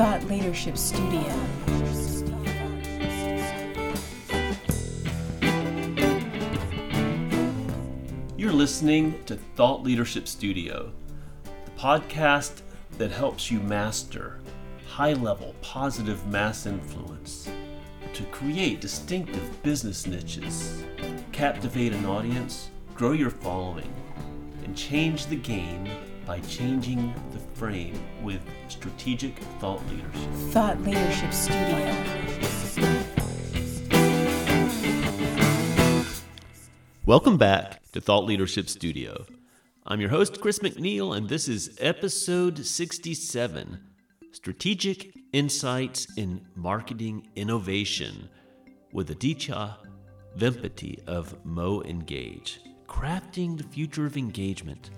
Thought 0.00 0.24
Leadership 0.28 0.78
Studio. 0.78 1.20
You're 8.38 8.50
listening 8.50 9.22
to 9.26 9.36
Thought 9.56 9.82
Leadership 9.82 10.26
Studio, 10.26 10.90
the 11.66 11.70
podcast 11.72 12.62
that 12.96 13.10
helps 13.10 13.50
you 13.50 13.60
master 13.60 14.40
high 14.88 15.12
level 15.12 15.54
positive 15.60 16.26
mass 16.28 16.64
influence 16.64 17.50
to 18.14 18.22
create 18.32 18.80
distinctive 18.80 19.62
business 19.62 20.06
niches, 20.06 20.82
captivate 21.30 21.92
an 21.92 22.06
audience, 22.06 22.70
grow 22.94 23.12
your 23.12 23.28
following, 23.28 23.92
and 24.64 24.74
change 24.74 25.26
the 25.26 25.36
game 25.36 25.86
by 26.24 26.40
changing 26.40 27.12
frame 27.60 28.02
with 28.22 28.40
strategic 28.68 29.36
thought 29.58 29.82
leadership. 29.90 30.32
Thought 30.50 30.80
Leadership 30.80 31.30
Studio. 31.30 31.94
Welcome 37.04 37.36
back 37.36 37.82
to 37.92 38.00
Thought 38.00 38.24
Leadership 38.24 38.70
Studio. 38.70 39.26
I'm 39.84 40.00
your 40.00 40.08
host, 40.08 40.40
Chris 40.40 40.60
McNeil, 40.60 41.14
and 41.14 41.28
this 41.28 41.48
is 41.48 41.76
episode 41.82 42.64
67 42.64 43.78
Strategic 44.32 45.12
Insights 45.34 46.06
in 46.16 46.40
Marketing 46.54 47.28
Innovation 47.36 48.30
with 48.90 49.10
Aditya 49.10 49.76
Vempaty 50.38 51.06
of 51.06 51.36
MoEngage. 51.44 52.56
Crafting 52.88 53.58
the 53.58 53.64
future 53.64 54.06
of 54.06 54.16
engagement. 54.16 54.88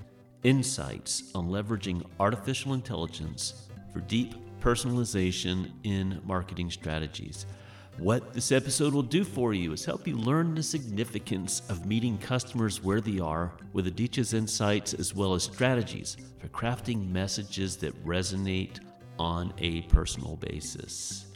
Insights 0.45 1.30
on 1.37 1.48
leveraging 1.51 2.05
artificial 2.19 2.74
intelligence 2.74 3.69
for 3.92 4.00
deep 4.00 4.34
personalization 4.60 5.70
in 5.84 6.20
marketing 6.24 6.69
strategies. 6.69 7.46
What 7.98 8.33
this 8.33 8.50
episode 8.50 8.92
will 8.92 9.05
do 9.05 9.22
for 9.22 9.55
you 9.55 9.72
is 9.72 9.84
help 9.84 10.08
you 10.08 10.17
learn 10.17 10.56
the 10.56 10.62
significance 10.62 11.62
of 11.69 11.86
meeting 11.86 12.19
customers 12.19 12.83
where 12.83 13.00
they 13.00 13.20
are 13.20 13.52
with 13.72 13.86
Aditya's 13.86 14.34
insights 14.34 14.94
as 14.94 15.14
well 15.14 15.34
as 15.34 15.44
strategies 15.44 16.17
for 16.41 16.48
crafting 16.48 17.08
messages 17.08 17.77
that 17.77 18.05
resonate 18.05 18.80
on 19.20 19.52
a 19.58 19.83
personal 19.83 20.34
basis. 20.36 21.27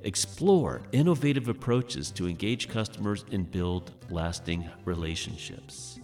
Explore 0.00 0.80
innovative 0.92 1.48
approaches 1.48 2.10
to 2.12 2.26
engage 2.26 2.70
customers 2.70 3.26
and 3.32 3.50
build 3.50 3.92
lasting 4.08 4.66
relationships. 4.86 5.98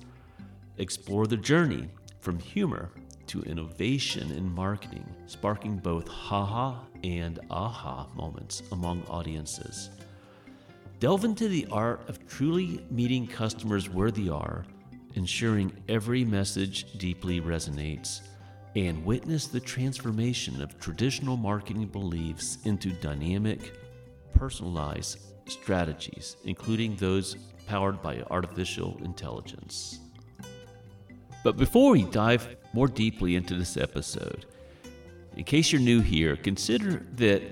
Explore 0.76 1.26
the 1.26 1.36
journey 1.36 1.88
from 2.20 2.38
humor 2.38 2.90
to 3.26 3.42
innovation 3.42 4.30
in 4.32 4.52
marketing, 4.52 5.08
sparking 5.26 5.76
both 5.76 6.08
haha 6.08 6.74
and 7.04 7.38
aha 7.50 8.08
moments 8.14 8.62
among 8.72 9.02
audiences. 9.08 9.90
Delve 10.98 11.24
into 11.24 11.48
the 11.48 11.66
art 11.70 12.08
of 12.08 12.26
truly 12.26 12.84
meeting 12.90 13.26
customers 13.26 13.88
where 13.88 14.10
they 14.10 14.28
are, 14.28 14.64
ensuring 15.14 15.72
every 15.88 16.24
message 16.24 16.98
deeply 16.98 17.40
resonates, 17.40 18.20
and 18.76 19.04
witness 19.04 19.46
the 19.46 19.60
transformation 19.60 20.60
of 20.60 20.78
traditional 20.78 21.36
marketing 21.36 21.86
beliefs 21.86 22.58
into 22.64 22.90
dynamic, 22.90 23.74
personalized 24.34 25.18
strategies, 25.48 26.36
including 26.44 26.94
those 26.96 27.36
powered 27.66 28.02
by 28.02 28.22
artificial 28.30 29.00
intelligence. 29.02 30.00
But 31.42 31.56
before 31.56 31.92
we 31.92 32.04
dive 32.04 32.56
more 32.74 32.88
deeply 32.88 33.34
into 33.34 33.54
this 33.54 33.78
episode, 33.78 34.44
in 35.36 35.44
case 35.44 35.72
you're 35.72 35.80
new 35.80 36.00
here, 36.00 36.36
consider 36.36 37.06
that 37.16 37.42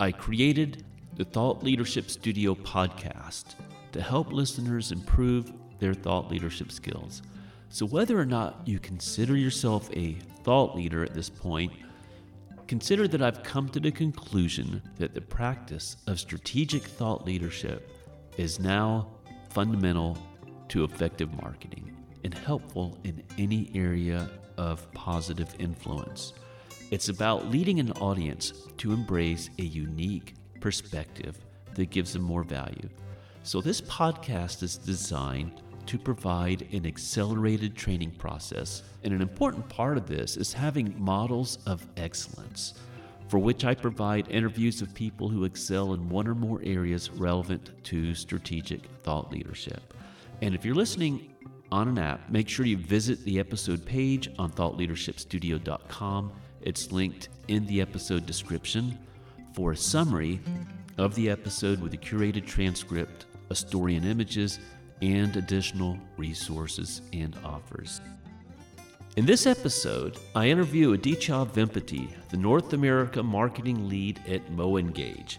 I 0.00 0.10
created 0.10 0.84
the 1.16 1.24
Thought 1.24 1.62
Leadership 1.62 2.10
Studio 2.10 2.54
podcast 2.54 3.56
to 3.92 4.00
help 4.00 4.32
listeners 4.32 4.90
improve 4.90 5.52
their 5.78 5.92
thought 5.92 6.30
leadership 6.30 6.72
skills. 6.72 7.22
So, 7.68 7.84
whether 7.84 8.18
or 8.18 8.24
not 8.24 8.62
you 8.64 8.78
consider 8.78 9.36
yourself 9.36 9.90
a 9.94 10.14
thought 10.44 10.74
leader 10.74 11.04
at 11.04 11.12
this 11.12 11.28
point, 11.28 11.72
consider 12.66 13.06
that 13.08 13.20
I've 13.20 13.42
come 13.42 13.68
to 13.70 13.80
the 13.80 13.90
conclusion 13.90 14.82
that 14.96 15.12
the 15.12 15.20
practice 15.20 15.96
of 16.06 16.18
strategic 16.20 16.82
thought 16.84 17.26
leadership 17.26 17.90
is 18.38 18.60
now 18.60 19.08
fundamental 19.50 20.16
to 20.68 20.84
effective 20.84 21.32
marketing 21.42 21.95
and 22.26 22.34
helpful 22.34 22.98
in 23.04 23.22
any 23.38 23.70
area 23.72 24.28
of 24.58 24.92
positive 24.92 25.54
influence. 25.60 26.34
It's 26.90 27.08
about 27.08 27.48
leading 27.48 27.80
an 27.80 27.92
audience 27.92 28.52
to 28.78 28.92
embrace 28.92 29.48
a 29.58 29.62
unique 29.62 30.34
perspective 30.60 31.38
that 31.74 31.90
gives 31.90 32.12
them 32.12 32.22
more 32.22 32.42
value. 32.42 32.88
So, 33.44 33.60
this 33.60 33.80
podcast 33.80 34.64
is 34.64 34.76
designed 34.76 35.62
to 35.86 35.98
provide 35.98 36.66
an 36.72 36.84
accelerated 36.84 37.76
training 37.76 38.10
process. 38.12 38.82
And 39.04 39.14
an 39.14 39.22
important 39.22 39.68
part 39.68 39.96
of 39.96 40.08
this 40.08 40.36
is 40.36 40.52
having 40.52 40.94
models 40.98 41.58
of 41.64 41.86
excellence, 41.96 42.74
for 43.28 43.38
which 43.38 43.64
I 43.64 43.72
provide 43.72 44.28
interviews 44.28 44.82
of 44.82 44.92
people 44.94 45.28
who 45.28 45.44
excel 45.44 45.94
in 45.94 46.08
one 46.08 46.26
or 46.26 46.34
more 46.34 46.60
areas 46.64 47.08
relevant 47.08 47.70
to 47.84 48.16
strategic 48.16 48.84
thought 49.04 49.30
leadership. 49.30 49.94
And 50.42 50.56
if 50.56 50.64
you're 50.64 50.74
listening 50.74 51.35
on 51.72 51.88
an 51.88 51.98
app, 51.98 52.30
make 52.30 52.48
sure 52.48 52.66
you 52.66 52.76
visit 52.76 53.22
the 53.24 53.38
episode 53.38 53.84
page 53.84 54.30
on 54.38 54.50
thoughtleadershipstudio.com. 54.52 56.32
It's 56.62 56.92
linked 56.92 57.28
in 57.48 57.66
the 57.66 57.80
episode 57.80 58.26
description 58.26 58.98
for 59.52 59.72
a 59.72 59.76
summary 59.76 60.40
of 60.98 61.14
the 61.14 61.30
episode 61.30 61.80
with 61.80 61.94
a 61.94 61.96
curated 61.96 62.46
transcript, 62.46 63.26
a 63.50 63.54
story 63.54 63.96
and 63.96 64.06
images, 64.06 64.58
and 65.02 65.36
additional 65.36 65.98
resources 66.16 67.02
and 67.12 67.36
offers. 67.44 68.00
In 69.16 69.24
this 69.24 69.46
episode, 69.46 70.18
I 70.34 70.48
interview 70.48 70.92
Aditya 70.92 71.46
Vempaty, 71.46 72.10
the 72.28 72.36
North 72.36 72.72
America 72.74 73.22
marketing 73.22 73.88
lead 73.88 74.20
at 74.28 74.46
MoEngage. 74.50 75.38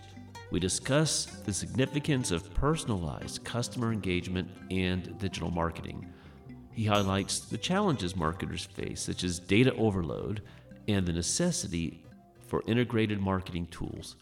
We 0.50 0.60
discuss 0.60 1.26
the 1.26 1.54
significance 1.54 2.32
of 2.32 2.52
personalized 2.54 3.44
customer 3.44 3.92
engagement 3.92 4.50
and 4.72 5.18
digital 5.20 5.52
marketing. 5.52 6.12
He 6.78 6.86
highlights 6.86 7.40
the 7.40 7.58
challenges 7.58 8.16
marketers 8.16 8.66
face, 8.66 9.02
such 9.02 9.24
as 9.24 9.40
data 9.40 9.74
overload 9.78 10.44
and 10.88 11.08
the 11.08 11.12
necessity 11.12 12.04
for 12.46 12.62
integrated 12.68 13.20
marketing 13.20 13.66
tools. 13.72 14.16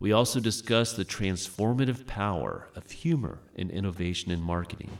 We 0.00 0.10
also 0.10 0.40
discuss 0.40 0.94
the 0.94 1.04
transformative 1.04 2.04
power 2.08 2.66
of 2.74 2.90
humor 2.90 3.38
and 3.54 3.70
innovation 3.70 4.32
in 4.32 4.42
marketing, 4.42 4.90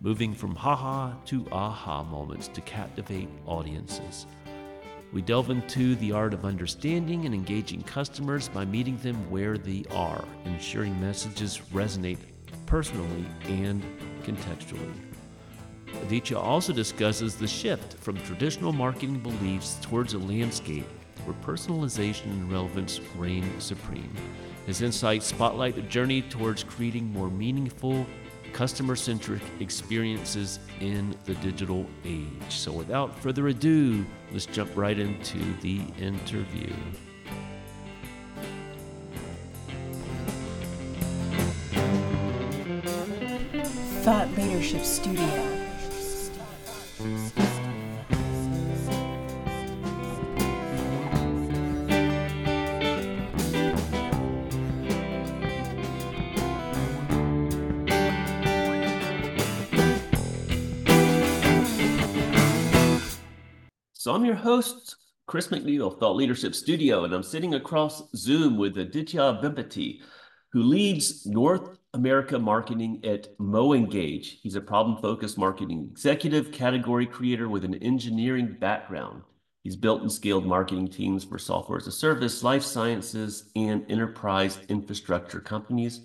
moving 0.00 0.32
from 0.32 0.54
haha 0.54 1.12
to 1.26 1.46
aha 1.52 2.02
moments 2.02 2.48
to 2.48 2.62
captivate 2.62 3.28
audiences. 3.44 4.24
We 5.12 5.20
delve 5.20 5.50
into 5.50 5.94
the 5.96 6.12
art 6.12 6.32
of 6.32 6.46
understanding 6.46 7.26
and 7.26 7.34
engaging 7.34 7.82
customers 7.82 8.48
by 8.48 8.64
meeting 8.64 8.96
them 9.02 9.30
where 9.30 9.58
they 9.58 9.84
are, 9.90 10.24
ensuring 10.46 10.98
messages 11.02 11.60
resonate 11.74 12.18
personally 12.64 13.26
and 13.44 13.82
contextually. 14.22 15.05
Aditya 16.02 16.38
also 16.38 16.72
discusses 16.72 17.36
the 17.36 17.46
shift 17.46 17.94
from 17.94 18.16
traditional 18.22 18.72
marketing 18.72 19.18
beliefs 19.18 19.78
towards 19.80 20.14
a 20.14 20.18
landscape 20.18 20.86
where 21.24 21.36
personalization 21.42 22.26
and 22.26 22.50
relevance 22.50 23.00
reign 23.16 23.48
supreme. 23.60 24.12
His 24.66 24.82
insights 24.82 25.26
spotlight 25.26 25.74
the 25.74 25.82
journey 25.82 26.22
towards 26.22 26.64
creating 26.64 27.12
more 27.12 27.30
meaningful, 27.30 28.06
customer 28.52 28.96
centric 28.96 29.42
experiences 29.60 30.58
in 30.80 31.14
the 31.24 31.34
digital 31.36 31.86
age. 32.04 32.26
So, 32.48 32.72
without 32.72 33.18
further 33.18 33.48
ado, 33.48 34.04
let's 34.32 34.46
jump 34.46 34.70
right 34.76 34.98
into 34.98 35.38
the 35.60 35.80
interview. 36.00 36.72
Thought 44.02 44.30
Leadership 44.36 44.84
Studio. 44.84 45.55
So 64.06 64.14
I'm 64.14 64.24
your 64.24 64.34
host, 64.36 64.96
Chris 65.26 65.48
McNeil, 65.48 65.98
Thought 65.98 66.14
Leadership 66.14 66.54
Studio, 66.54 67.04
and 67.04 67.12
I'm 67.12 67.24
sitting 67.24 67.54
across 67.54 68.02
Zoom 68.16 68.56
with 68.56 68.78
Aditya 68.78 69.40
Vempaty, 69.42 70.00
who 70.52 70.62
leads 70.62 71.24
North 71.26 71.78
America 71.96 72.38
marketing 72.38 73.00
at 73.04 73.36
MoEngage. 73.38 74.36
He's 74.42 74.54
a 74.54 74.60
problem-focused 74.60 75.38
marketing 75.38 75.88
executive, 75.90 76.52
category 76.52 77.06
creator 77.06 77.48
with 77.48 77.64
an 77.64 77.74
engineering 77.76 78.54
background. 78.60 79.22
He's 79.64 79.76
built 79.76 80.02
and 80.02 80.12
scaled 80.12 80.44
marketing 80.44 80.88
teams 80.88 81.24
for 81.24 81.38
software 81.38 81.78
as 81.78 81.86
a 81.86 81.92
service, 81.92 82.44
life 82.44 82.62
sciences, 82.62 83.50
and 83.56 83.90
enterprise 83.90 84.58
infrastructure 84.68 85.40
companies, 85.40 86.02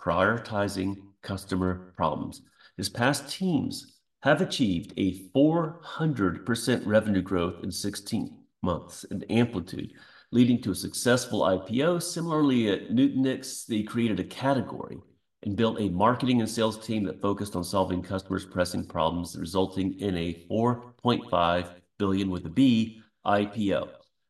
prioritizing 0.00 0.96
customer 1.22 1.92
problems. 1.94 2.40
His 2.78 2.88
past 2.88 3.30
teams 3.30 4.00
have 4.22 4.40
achieved 4.40 4.94
a 4.96 5.28
400% 5.36 6.86
revenue 6.86 7.22
growth 7.22 7.62
in 7.62 7.70
16 7.70 8.34
months 8.62 9.04
in 9.04 9.22
Amplitude, 9.24 9.92
leading 10.32 10.62
to 10.62 10.70
a 10.70 10.74
successful 10.74 11.42
IPO. 11.42 12.02
Similarly, 12.02 12.70
at 12.70 12.88
Nutanix, 12.88 13.66
they 13.66 13.82
created 13.82 14.20
a 14.20 14.24
category 14.24 14.96
and 15.44 15.56
built 15.56 15.80
a 15.80 15.88
marketing 15.90 16.40
and 16.40 16.48
sales 16.48 16.84
team 16.84 17.04
that 17.04 17.20
focused 17.20 17.54
on 17.54 17.62
solving 17.62 18.02
customers' 18.02 18.46
pressing 18.46 18.84
problems, 18.84 19.36
resulting 19.38 19.98
in 20.00 20.16
a 20.16 20.44
4.5 20.50 21.68
billion 21.98 22.30
with 22.30 22.46
a 22.46 22.50
B 22.50 23.02
IPO. 23.26 23.88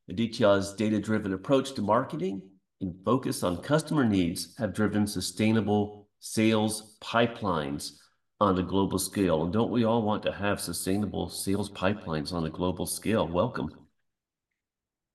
Aditya's 0.09 0.73
data-driven 0.73 1.33
approach 1.33 1.73
to 1.73 1.81
marketing 1.81 2.41
and 2.81 2.93
focus 3.03 3.43
on 3.43 3.61
customer 3.61 4.05
needs 4.05 4.55
have 4.57 4.73
driven 4.73 5.07
sustainable 5.07 6.07
sales 6.19 6.97
pipelines 7.01 7.93
on 8.41 8.59
a 8.59 8.63
global 8.63 8.99
scale. 8.99 9.43
And 9.43 9.53
don't 9.53 9.71
we 9.71 9.85
all 9.85 10.01
want 10.01 10.21
to 10.23 10.31
have 10.31 10.59
sustainable 10.59 11.29
sales 11.29 11.69
pipelines 11.71 12.33
on 12.33 12.45
a 12.45 12.49
global 12.49 12.85
scale? 12.85 13.27
Welcome. 13.27 13.69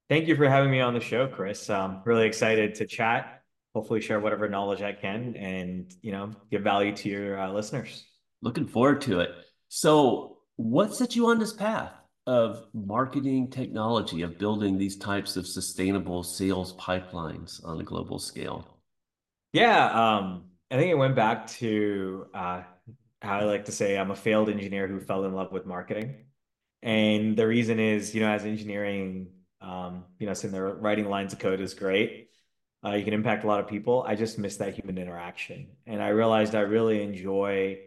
Thank 0.09 0.27
you 0.27 0.35
for 0.35 0.49
having 0.49 0.71
me 0.71 0.81
on 0.81 0.95
the 0.95 1.01
show, 1.01 1.29
Chris. 1.29 1.69
I'm 1.71 2.01
really 2.05 2.27
excited 2.27 2.75
to 2.77 2.87
chat 2.87 3.40
hopefully 3.75 4.01
share 4.01 4.21
whatever 4.21 4.49
knowledge 4.49 4.83
I 4.83 4.93
can 4.93 5.37
and 5.37 5.93
you 6.03 6.13
know 6.13 6.33
give 6.51 6.63
value 6.63 6.95
to 6.97 7.09
your 7.09 7.41
uh, 7.41 7.53
listeners. 7.53 8.05
Looking 8.43 8.67
forward 8.67 9.01
to 9.03 9.21
it. 9.21 9.31
So, 9.69 10.39
what 10.57 10.95
set 10.95 11.15
you 11.15 11.27
on 11.27 11.39
this 11.39 11.53
path 11.53 11.93
of 12.27 12.67
marketing 12.73 13.51
technology, 13.51 14.23
of 14.23 14.39
building 14.39 14.79
these 14.79 14.97
types 14.97 15.37
of 15.37 15.47
sustainable 15.47 16.23
sales 16.23 16.75
pipelines 16.75 17.65
on 17.65 17.81
a 17.81 17.85
global 17.85 18.19
scale? 18.19 18.79
Yeah, 19.53 19.87
um, 19.87 20.45
I 20.71 20.77
think 20.77 20.91
it 20.91 20.99
went 20.99 21.17
back 21.17 21.49
to 21.49 22.27
uh, 22.35 22.63
how 23.21 23.41
I 23.41 23.45
like 23.45 23.67
to 23.67 23.73
say 23.73 23.99
I'm 23.99 24.11
a 24.11 24.17
failed 24.17 24.49
engineer 24.49 24.87
who 24.89 25.01
fell 25.01 25.25
in 25.25 25.35
love 25.35 25.53
with 25.53 25.67
marketing. 25.67 26.25
And 26.83 27.37
the 27.37 27.47
reason 27.47 27.79
is, 27.79 28.15
you 28.15 28.23
know, 28.23 28.31
as 28.31 28.45
engineering, 28.45 29.29
um, 29.61 30.05
you 30.19 30.27
know, 30.27 30.33
sitting 30.33 30.53
there 30.53 30.75
writing 30.75 31.09
lines 31.09 31.33
of 31.33 31.39
code 31.39 31.61
is 31.61 31.75
great 31.75 32.30
uh, 32.85 32.93
you 32.93 33.05
can 33.05 33.13
impact 33.13 33.45
a 33.45 33.47
lot 33.47 33.61
of 33.61 33.69
people. 33.69 34.05
I 34.07 34.15
just 34.15 34.39
miss 34.39 34.57
that 34.57 34.75
human 34.75 34.97
interaction. 34.97 35.69
And 35.87 36.03
I 36.03 36.09
realized 36.09 36.55
I 36.55 36.61
really 36.61 37.03
enjoy 37.03 37.79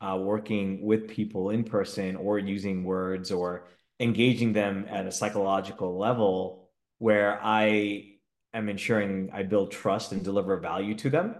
uh, 0.00 0.18
working 0.20 0.82
with 0.82 1.08
people 1.08 1.50
in 1.50 1.64
person 1.64 2.16
or 2.16 2.38
using 2.38 2.84
words 2.84 3.30
or 3.32 3.68
engaging 3.98 4.52
them 4.52 4.86
at 4.90 5.06
a 5.06 5.12
psychological 5.12 5.98
level 5.98 6.68
where 6.98 7.40
I 7.42 8.16
am 8.52 8.68
ensuring 8.68 9.30
I 9.32 9.42
build 9.42 9.70
trust 9.70 10.12
and 10.12 10.22
deliver 10.22 10.58
value 10.58 10.94
to 10.96 11.10
them 11.10 11.36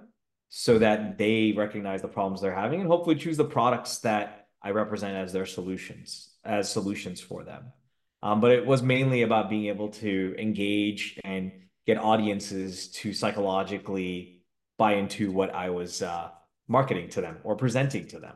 so 0.48 0.78
that 0.78 1.18
they 1.18 1.52
recognize 1.56 2.00
the 2.00 2.08
problems 2.08 2.40
they're 2.40 2.54
having 2.54 2.80
and 2.80 2.88
hopefully 2.88 3.16
choose 3.16 3.36
the 3.36 3.44
products 3.44 3.98
that 3.98 4.46
I 4.62 4.70
represent 4.70 5.16
as 5.16 5.32
their 5.32 5.46
solutions, 5.46 6.30
as 6.44 6.70
solutions 6.70 7.20
for 7.20 7.44
them. 7.44 7.72
Um, 8.22 8.40
but 8.40 8.52
it 8.52 8.64
was 8.64 8.82
mainly 8.82 9.22
about 9.22 9.50
being 9.50 9.66
able 9.66 9.90
to 9.90 10.34
engage 10.38 11.20
and 11.24 11.52
get 11.86 11.98
audiences 11.98 12.88
to 12.88 13.12
psychologically 13.12 14.42
buy 14.78 14.94
into 14.94 15.30
what 15.30 15.54
I 15.54 15.70
was 15.70 16.02
uh, 16.02 16.30
marketing 16.68 17.08
to 17.10 17.20
them 17.20 17.38
or 17.44 17.56
presenting 17.56 18.06
to 18.08 18.18
them. 18.18 18.34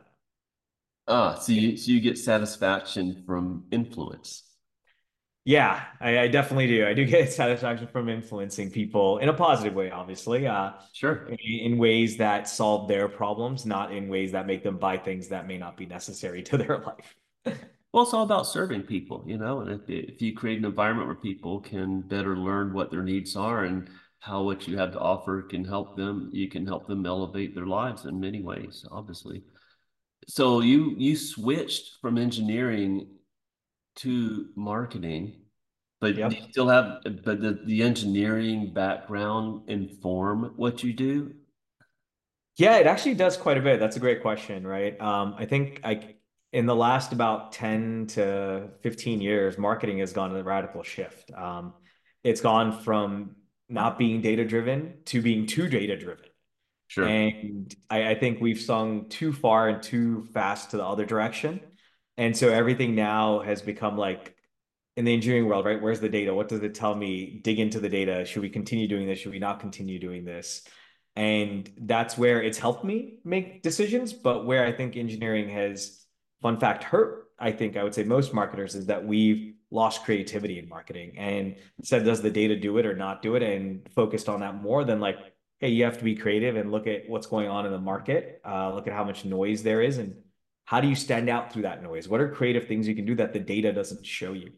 Ah, 1.07 1.35
so 1.35 1.51
you 1.51 1.77
so 1.77 1.91
you 1.91 1.99
get 1.99 2.17
satisfaction 2.17 3.23
from 3.25 3.65
influence. 3.71 4.43
Yeah, 5.43 5.83
I, 5.99 6.19
I, 6.19 6.27
definitely 6.27 6.67
do. 6.67 6.85
I 6.85 6.93
do 6.93 7.03
get 7.03 7.33
satisfaction 7.33 7.87
from 7.87 8.09
influencing 8.09 8.69
people 8.69 9.17
in 9.17 9.27
a 9.27 9.33
positive 9.33 9.73
way, 9.73 9.89
obviously. 9.89 10.45
Uh, 10.45 10.73
sure. 10.93 11.25
In, 11.25 11.71
in, 11.71 11.77
ways 11.79 12.17
that 12.17 12.47
solve 12.47 12.87
their 12.87 13.07
problems, 13.07 13.65
not 13.65 13.91
in 13.91 14.07
ways 14.07 14.31
that 14.33 14.45
make 14.45 14.61
them 14.63 14.77
buy 14.77 14.97
things 14.97 15.29
that 15.29 15.47
may 15.47 15.57
not 15.57 15.77
be 15.77 15.87
necessary 15.87 16.43
to 16.43 16.57
their 16.57 16.77
life. 17.45 17.57
Well, 17.93 18.03
it's 18.03 18.13
all 18.13 18.23
about 18.23 18.47
serving 18.47 18.83
people, 18.83 19.23
you 19.27 19.37
know, 19.37 19.59
and 19.59 19.69
if, 19.69 19.89
if 19.89 20.21
you 20.21 20.33
create 20.33 20.59
an 20.59 20.65
environment 20.65 21.07
where 21.07 21.15
people 21.15 21.59
can 21.59 22.01
better 22.01 22.37
learn 22.37 22.73
what 22.73 22.89
their 22.89 23.03
needs 23.03 23.35
are 23.35 23.65
and 23.65 23.89
how 24.19 24.43
what 24.43 24.67
you 24.67 24.77
have 24.77 24.93
to 24.93 24.99
offer 24.99 25.41
can 25.41 25.65
help 25.65 25.97
them, 25.97 26.29
you 26.31 26.47
can 26.47 26.65
help 26.65 26.87
them 26.87 27.05
elevate 27.05 27.53
their 27.53 27.65
lives 27.65 28.05
in 28.05 28.19
many 28.19 28.41
ways, 28.41 28.85
obviously. 28.91 29.43
So 30.27 30.61
you 30.61 30.95
you 30.97 31.17
switched 31.17 31.97
from 31.99 32.17
engineering 32.17 33.07
to 33.97 34.49
marketing, 34.55 35.41
but 35.99 36.15
yep. 36.15 36.31
you 36.31 36.37
still 36.49 36.69
have 36.69 37.01
but 37.03 37.41
the, 37.41 37.59
the 37.65 37.81
engineering 37.81 38.71
background 38.73 39.63
inform 39.67 40.53
what 40.55 40.83
you 40.83 40.93
do? 40.93 41.33
Yeah, 42.57 42.77
it 42.77 42.85
actually 42.85 43.15
does 43.15 43.37
quite 43.37 43.57
a 43.57 43.61
bit. 43.61 43.79
That's 43.79 43.97
a 43.97 43.99
great 43.99 44.21
question, 44.21 44.65
right? 44.65 44.99
Um, 45.01 45.35
I 45.37 45.45
think 45.45 45.81
I 45.83 46.15
in 46.53 46.65
the 46.65 46.75
last 46.75 47.13
about 47.13 47.53
10 47.53 48.07
to 48.07 48.69
15 48.81 49.21
years, 49.21 49.57
marketing 49.57 49.99
has 49.99 50.13
gone 50.13 50.35
a 50.35 50.43
radical 50.43 50.83
shift. 50.83 51.31
Um, 51.31 51.73
it's 52.23 52.41
gone 52.41 52.81
from 52.81 53.35
not 53.69 53.97
being 53.97 54.21
data 54.21 54.45
driven 54.45 54.95
to 55.05 55.21
being 55.21 55.45
too 55.45 55.67
data 55.69 55.97
driven. 55.97 56.25
Sure. 56.87 57.07
And 57.07 57.73
I, 57.89 58.09
I, 58.09 58.15
think 58.15 58.41
we've 58.41 58.59
sung 58.59 59.07
too 59.07 59.31
far 59.31 59.69
and 59.69 59.81
too 59.81 60.25
fast 60.33 60.71
to 60.71 60.77
the 60.77 60.85
other 60.85 61.05
direction. 61.05 61.61
And 62.17 62.35
so 62.35 62.49
everything 62.49 62.95
now 62.95 63.39
has 63.39 63.61
become 63.61 63.97
like 63.97 64.35
in 64.97 65.05
the 65.05 65.13
engineering 65.13 65.47
world, 65.47 65.65
right? 65.65 65.81
Where's 65.81 66.01
the 66.01 66.09
data? 66.09 66.33
What 66.33 66.49
does 66.49 66.61
it 66.63 66.75
tell 66.75 66.93
me? 66.93 67.39
Dig 67.45 67.59
into 67.59 67.79
the 67.79 67.87
data. 67.87 68.25
Should 68.25 68.41
we 68.41 68.49
continue 68.49 68.89
doing 68.89 69.07
this? 69.07 69.19
Should 69.19 69.31
we 69.31 69.39
not 69.39 69.61
continue 69.61 69.99
doing 69.99 70.25
this? 70.25 70.63
And 71.15 71.71
that's 71.77 72.17
where 72.17 72.43
it's 72.43 72.57
helped 72.57 72.83
me 72.83 73.19
make 73.23 73.63
decisions. 73.63 74.11
But 74.11 74.45
where 74.45 74.65
I 74.65 74.73
think 74.73 74.97
engineering 74.97 75.47
has 75.47 76.00
fun 76.41 76.59
fact 76.59 76.83
hurt 76.83 77.27
i 77.39 77.51
think 77.51 77.77
i 77.77 77.83
would 77.83 77.93
say 77.93 78.03
most 78.03 78.33
marketers 78.33 78.75
is 78.75 78.85
that 78.85 79.05
we've 79.05 79.53
lost 79.69 80.03
creativity 80.03 80.59
in 80.59 80.67
marketing 80.67 81.17
and 81.17 81.55
said 81.83 82.03
does 82.03 82.21
the 82.21 82.29
data 82.29 82.55
do 82.55 82.77
it 82.77 82.85
or 82.85 82.95
not 82.95 83.21
do 83.21 83.35
it? 83.35 83.43
and 83.43 83.87
focused 83.95 84.27
on 84.27 84.41
that 84.41 84.61
more 84.61 84.83
than 84.83 84.99
like 84.99 85.17
hey 85.59 85.69
you 85.69 85.83
have 85.83 85.97
to 85.97 86.03
be 86.03 86.15
creative 86.15 86.55
and 86.55 86.71
look 86.71 86.87
at 86.87 87.07
what's 87.07 87.27
going 87.27 87.47
on 87.47 87.65
in 87.65 87.71
the 87.71 87.79
market 87.79 88.41
uh, 88.45 88.73
look 88.73 88.87
at 88.87 88.93
how 88.93 89.03
much 89.03 89.25
noise 89.25 89.63
there 89.63 89.81
is 89.81 89.97
and 89.97 90.15
how 90.65 90.79
do 90.79 90.87
you 90.87 90.95
stand 90.95 91.27
out 91.27 91.51
through 91.51 91.63
that 91.63 91.83
noise? 91.83 92.07
What 92.07 92.21
are 92.21 92.29
creative 92.29 92.65
things 92.65 92.87
you 92.87 92.95
can 92.95 93.03
do 93.03 93.15
that 93.15 93.33
the 93.33 93.39
data 93.39 93.73
doesn't 93.73 94.05
show 94.05 94.31
you? 94.31 94.51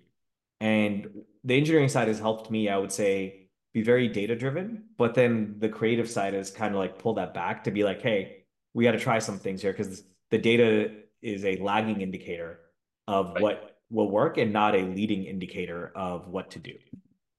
And 0.59 1.07
the 1.43 1.57
engineering 1.57 1.89
side 1.89 2.07
has 2.07 2.19
helped 2.19 2.49
me 2.49 2.69
i 2.69 2.77
would 2.77 2.91
say 2.91 3.47
be 3.73 3.81
very 3.81 4.07
data 4.07 4.35
driven 4.35 4.83
but 4.97 5.13
then 5.13 5.55
the 5.59 5.69
creative 5.69 6.09
side 6.09 6.33
has 6.33 6.51
kind 6.51 6.73
of 6.73 6.79
like 6.79 6.97
pulled 6.97 7.17
that 7.17 7.33
back 7.33 7.63
to 7.63 7.71
be 7.71 7.83
like 7.83 8.01
hey 8.01 8.43
we 8.73 8.83
got 8.83 8.91
to 8.91 8.99
try 8.99 9.19
some 9.19 9.37
things 9.37 9.61
here 9.61 9.71
because 9.71 10.03
the 10.31 10.37
data 10.37 10.91
is 11.23 11.45
a 11.45 11.57
lagging 11.57 12.01
indicator 12.01 12.59
of 13.07 13.33
right. 13.33 13.41
what 13.41 13.77
will 13.89 14.09
work 14.09 14.37
and 14.37 14.51
not 14.51 14.75
a 14.75 14.81
leading 14.81 15.25
indicator 15.25 15.91
of 15.95 16.27
what 16.27 16.51
to 16.51 16.59
do. 16.59 16.73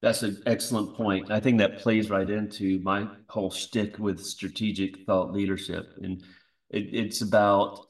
That's 0.02 0.22
an 0.22 0.42
excellent 0.46 0.96
point. 0.96 1.30
I 1.30 1.40
think 1.40 1.58
that 1.58 1.78
plays 1.78 2.10
right 2.10 2.28
into 2.28 2.78
my 2.80 3.08
whole 3.28 3.50
shtick 3.50 3.98
with 3.98 4.20
strategic 4.20 5.06
thought 5.06 5.32
leadership. 5.32 5.94
And 6.02 6.22
it, 6.70 6.90
it's 6.92 7.22
about 7.22 7.86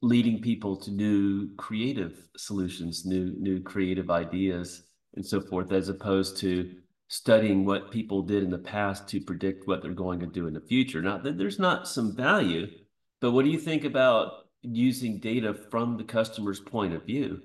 leading 0.00 0.40
people 0.40 0.76
to 0.76 0.90
new 0.90 1.54
creative 1.56 2.26
solutions, 2.36 3.04
new, 3.04 3.34
new 3.38 3.60
creative 3.60 4.10
ideas, 4.10 4.82
and 5.14 5.24
so 5.24 5.40
forth, 5.40 5.72
as 5.72 5.88
opposed 5.88 6.38
to 6.38 6.74
studying 7.08 7.66
what 7.66 7.90
people 7.90 8.22
did 8.22 8.42
in 8.42 8.50
the 8.50 8.58
past 8.58 9.06
to 9.06 9.20
predict 9.20 9.68
what 9.68 9.82
they're 9.82 9.92
going 9.92 10.18
to 10.20 10.26
do 10.26 10.46
in 10.46 10.54
the 10.54 10.60
future. 10.60 11.02
Now, 11.02 11.18
there's 11.18 11.58
not 11.58 11.86
some 11.86 12.16
value, 12.16 12.66
but 13.20 13.32
what 13.32 13.44
do 13.44 13.50
you 13.50 13.58
think 13.58 13.84
about 13.84 14.46
using 14.62 15.18
data 15.18 15.54
from 15.54 15.96
the 15.96 16.04
customer's 16.04 16.60
point 16.60 16.94
of 16.94 17.04
view 17.04 17.40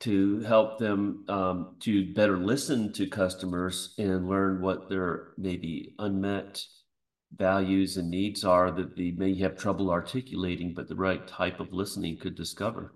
to 0.00 0.40
help 0.40 0.78
them 0.78 1.24
um, 1.28 1.76
to 1.80 2.12
better 2.14 2.36
listen 2.38 2.92
to 2.94 3.06
customers 3.06 3.94
and 3.98 4.28
learn 4.28 4.60
what 4.60 4.88
their 4.88 5.28
maybe 5.36 5.94
unmet 5.98 6.64
values 7.36 7.96
and 7.96 8.10
needs 8.10 8.44
are 8.44 8.70
that 8.70 8.96
they 8.96 9.12
may 9.12 9.38
have 9.38 9.56
trouble 9.56 9.90
articulating, 9.90 10.74
but 10.74 10.88
the 10.88 10.96
right 10.96 11.26
type 11.28 11.60
of 11.60 11.72
listening 11.72 12.16
could 12.16 12.34
discover. 12.34 12.94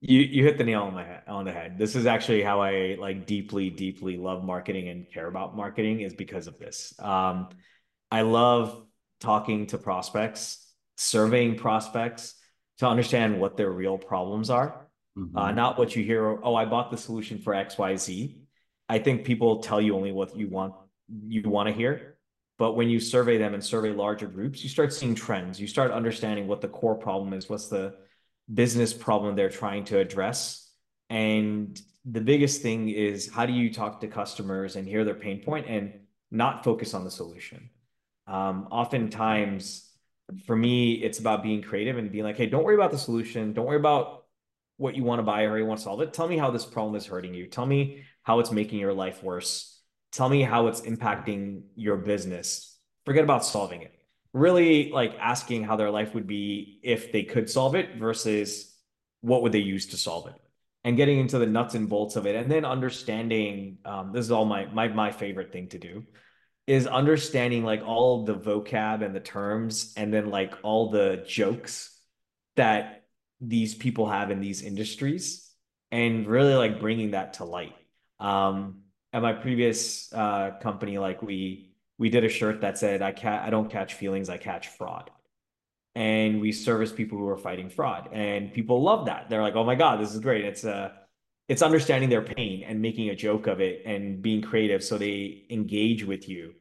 You 0.00 0.20
you 0.20 0.44
hit 0.44 0.58
the 0.58 0.64
nail 0.64 0.82
on 0.82 0.94
the 0.94 1.02
head 1.02 1.22
on 1.26 1.44
the 1.44 1.52
head. 1.52 1.78
This 1.78 1.96
is 1.96 2.06
actually 2.06 2.42
how 2.42 2.60
I 2.60 2.96
like 3.00 3.26
deeply, 3.26 3.70
deeply 3.70 4.16
love 4.16 4.44
marketing 4.44 4.88
and 4.88 5.10
care 5.12 5.26
about 5.26 5.56
marketing 5.56 6.00
is 6.00 6.14
because 6.14 6.46
of 6.46 6.58
this. 6.58 6.94
Um, 7.00 7.48
I 8.10 8.20
love 8.20 8.84
talking 9.20 9.66
to 9.68 9.78
prospects, 9.78 10.72
surveying 10.96 11.56
prospects, 11.56 12.35
to 12.78 12.86
understand 12.86 13.40
what 13.40 13.56
their 13.56 13.70
real 13.70 13.98
problems 13.98 14.50
are, 14.50 14.86
mm-hmm. 15.16 15.36
uh, 15.36 15.52
not 15.52 15.78
what 15.78 15.96
you 15.96 16.04
hear. 16.04 16.38
Oh, 16.42 16.54
I 16.54 16.64
bought 16.64 16.90
the 16.90 16.96
solution 16.96 17.38
for 17.38 17.54
X, 17.54 17.78
Y, 17.78 17.96
Z. 17.96 18.38
I 18.88 18.98
think 18.98 19.24
people 19.24 19.58
tell 19.58 19.80
you 19.80 19.96
only 19.96 20.12
what 20.12 20.36
you 20.36 20.48
want 20.48 20.74
you 21.08 21.42
want 21.42 21.68
to 21.68 21.74
hear. 21.74 22.16
But 22.58 22.72
when 22.72 22.88
you 22.88 23.00
survey 23.00 23.36
them 23.36 23.52
and 23.54 23.62
survey 23.62 23.90
larger 23.90 24.26
groups, 24.26 24.62
you 24.62 24.68
start 24.68 24.92
seeing 24.92 25.14
trends. 25.14 25.60
You 25.60 25.66
start 25.66 25.90
understanding 25.90 26.46
what 26.46 26.60
the 26.60 26.68
core 26.68 26.94
problem 26.94 27.32
is, 27.34 27.48
what's 27.48 27.68
the 27.68 27.94
business 28.52 28.94
problem 28.94 29.34
they're 29.34 29.50
trying 29.50 29.84
to 29.84 29.98
address. 29.98 30.70
And 31.10 31.78
the 32.04 32.20
biggest 32.20 32.62
thing 32.62 32.88
is 32.88 33.28
how 33.28 33.46
do 33.46 33.52
you 33.52 33.72
talk 33.72 34.00
to 34.00 34.08
customers 34.08 34.76
and 34.76 34.86
hear 34.86 35.04
their 35.04 35.14
pain 35.14 35.42
point 35.42 35.66
and 35.68 36.00
not 36.30 36.64
focus 36.64 36.94
on 36.94 37.04
the 37.04 37.10
solution? 37.10 37.70
Um, 38.26 38.68
oftentimes, 38.70 39.90
for 40.46 40.56
me, 40.56 40.94
it's 40.94 41.18
about 41.18 41.42
being 41.42 41.62
creative 41.62 41.98
and 41.98 42.10
being 42.10 42.24
like, 42.24 42.36
hey, 42.36 42.46
don't 42.46 42.64
worry 42.64 42.74
about 42.74 42.90
the 42.90 42.98
solution. 42.98 43.52
Don't 43.52 43.66
worry 43.66 43.76
about 43.76 44.24
what 44.76 44.96
you 44.96 45.04
want 45.04 45.20
to 45.20 45.22
buy 45.22 45.44
or 45.44 45.58
you 45.58 45.64
want 45.64 45.78
to 45.78 45.84
solve 45.84 46.00
it. 46.00 46.12
Tell 46.12 46.28
me 46.28 46.36
how 46.36 46.50
this 46.50 46.66
problem 46.66 46.96
is 46.96 47.06
hurting 47.06 47.34
you. 47.34 47.46
Tell 47.46 47.66
me 47.66 48.04
how 48.22 48.40
it's 48.40 48.50
making 48.50 48.78
your 48.78 48.92
life 48.92 49.22
worse. 49.22 49.80
Tell 50.12 50.28
me 50.28 50.42
how 50.42 50.66
it's 50.66 50.80
impacting 50.82 51.62
your 51.74 51.96
business. 51.96 52.76
Forget 53.04 53.24
about 53.24 53.44
solving 53.44 53.82
it. 53.82 53.92
Really 54.32 54.90
like 54.90 55.16
asking 55.18 55.64
how 55.64 55.76
their 55.76 55.90
life 55.90 56.14
would 56.14 56.26
be 56.26 56.80
if 56.82 57.12
they 57.12 57.22
could 57.22 57.48
solve 57.48 57.74
it 57.74 57.96
versus 57.96 58.74
what 59.20 59.42
would 59.42 59.52
they 59.52 59.60
use 59.60 59.86
to 59.86 59.96
solve 59.96 60.26
it 60.26 60.34
and 60.84 60.96
getting 60.96 61.18
into 61.18 61.38
the 61.38 61.46
nuts 61.46 61.74
and 61.74 61.88
bolts 61.88 62.16
of 62.16 62.26
it 62.26 62.36
and 62.36 62.50
then 62.50 62.64
understanding 62.64 63.78
um, 63.84 64.12
this 64.12 64.24
is 64.24 64.30
all 64.30 64.44
my 64.44 64.66
my 64.66 64.86
my 64.86 65.10
favorite 65.10 65.52
thing 65.52 65.68
to 65.68 65.78
do 65.78 66.04
is 66.66 66.86
understanding 66.86 67.64
like 67.64 67.82
all 67.84 68.24
the 68.24 68.34
vocab 68.34 69.04
and 69.04 69.14
the 69.14 69.20
terms 69.20 69.92
and 69.96 70.12
then 70.12 70.30
like 70.30 70.54
all 70.62 70.90
the 70.90 71.24
jokes 71.26 71.96
that 72.56 73.04
these 73.40 73.74
people 73.74 74.08
have 74.08 74.30
in 74.30 74.40
these 74.40 74.62
industries 74.62 75.48
and 75.92 76.26
really 76.26 76.54
like 76.54 76.80
bringing 76.80 77.12
that 77.12 77.34
to 77.34 77.44
light. 77.44 77.74
Um 78.18 78.82
at 79.12 79.22
my 79.22 79.32
previous 79.32 80.12
uh 80.12 80.52
company 80.60 80.98
like 80.98 81.22
we 81.22 81.70
we 81.98 82.10
did 82.10 82.24
a 82.24 82.28
shirt 82.28 82.60
that 82.60 82.76
said 82.76 83.00
i 83.00 83.12
can't 83.12 83.42
i 83.44 83.50
don't 83.50 83.70
catch 83.70 83.94
feelings 83.94 84.28
i 84.28 84.36
catch 84.36 84.68
fraud. 84.68 85.10
And 85.94 86.40
we 86.40 86.52
service 86.52 86.92
people 86.92 87.16
who 87.16 87.28
are 87.28 87.38
fighting 87.38 87.70
fraud 87.70 88.10
and 88.12 88.52
people 88.52 88.82
love 88.82 89.06
that. 89.06 89.30
They're 89.30 89.42
like 89.42 89.54
oh 89.54 89.64
my 89.64 89.76
god 89.76 90.00
this 90.00 90.12
is 90.12 90.20
great. 90.20 90.44
It's 90.44 90.64
uh 90.64 90.90
it's 91.48 91.62
understanding 91.62 92.10
their 92.10 92.22
pain 92.22 92.64
and 92.66 92.82
making 92.82 93.10
a 93.10 93.14
joke 93.14 93.46
of 93.46 93.60
it 93.60 93.82
and 93.86 94.20
being 94.20 94.42
creative 94.42 94.82
so 94.82 94.98
they 94.98 95.44
engage 95.50 96.04
with 96.04 96.28
you. 96.28 96.54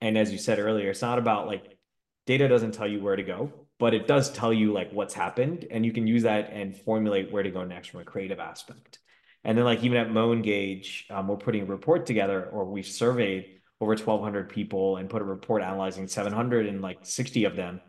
And 0.00 0.18
as 0.18 0.32
you 0.32 0.38
said 0.38 0.58
earlier 0.58 0.90
it's 0.90 1.02
not 1.02 1.18
about 1.18 1.46
like 1.46 1.78
data 2.26 2.48
doesn't 2.48 2.72
tell 2.72 2.88
you 2.88 3.00
where 3.00 3.16
to 3.16 3.22
go 3.22 3.52
but 3.78 3.94
it 3.94 4.06
does 4.06 4.30
tell 4.32 4.52
you 4.52 4.72
like 4.72 4.92
what's 4.92 5.14
happened 5.14 5.66
and 5.70 5.84
you 5.84 5.92
can 5.92 6.06
use 6.06 6.22
that 6.22 6.50
and 6.52 6.76
formulate 6.76 7.32
where 7.32 7.42
to 7.42 7.50
go 7.50 7.64
next 7.64 7.88
from 7.88 8.00
a 8.00 8.04
creative 8.04 8.38
aspect. 8.38 8.98
And 9.42 9.58
then 9.58 9.64
like 9.64 9.82
even 9.82 9.98
at 9.98 10.08
MoEngage 10.08 11.10
um, 11.10 11.28
we're 11.28 11.36
putting 11.36 11.62
a 11.62 11.66
report 11.66 12.06
together 12.06 12.44
or 12.46 12.64
we've 12.64 12.86
surveyed 12.86 13.60
over 13.80 13.92
1200 13.92 14.48
people 14.48 14.96
and 14.96 15.10
put 15.10 15.22
a 15.22 15.24
report 15.24 15.62
analyzing 15.62 16.06
760 16.06 17.44
of 17.44 17.56
them 17.56 17.80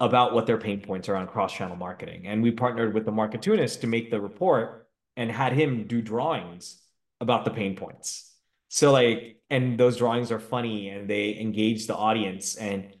about 0.00 0.34
what 0.34 0.46
their 0.46 0.58
pain 0.58 0.80
points 0.80 1.08
are 1.08 1.14
on 1.14 1.28
cross-channel 1.28 1.76
marketing. 1.76 2.26
And 2.26 2.42
we 2.42 2.50
partnered 2.50 2.92
with 2.92 3.04
the 3.04 3.12
Marketoonist 3.12 3.80
to 3.82 3.86
make 3.86 4.10
the 4.10 4.20
report 4.20 4.81
and 5.16 5.30
had 5.30 5.52
him 5.52 5.86
do 5.86 6.00
drawings 6.00 6.80
about 7.20 7.44
the 7.44 7.50
pain 7.50 7.76
points 7.76 8.32
so 8.68 8.92
like 8.92 9.36
and 9.50 9.78
those 9.78 9.98
drawings 9.98 10.32
are 10.32 10.40
funny 10.40 10.88
and 10.88 11.08
they 11.08 11.38
engage 11.38 11.86
the 11.86 11.94
audience 11.94 12.56
and 12.56 12.94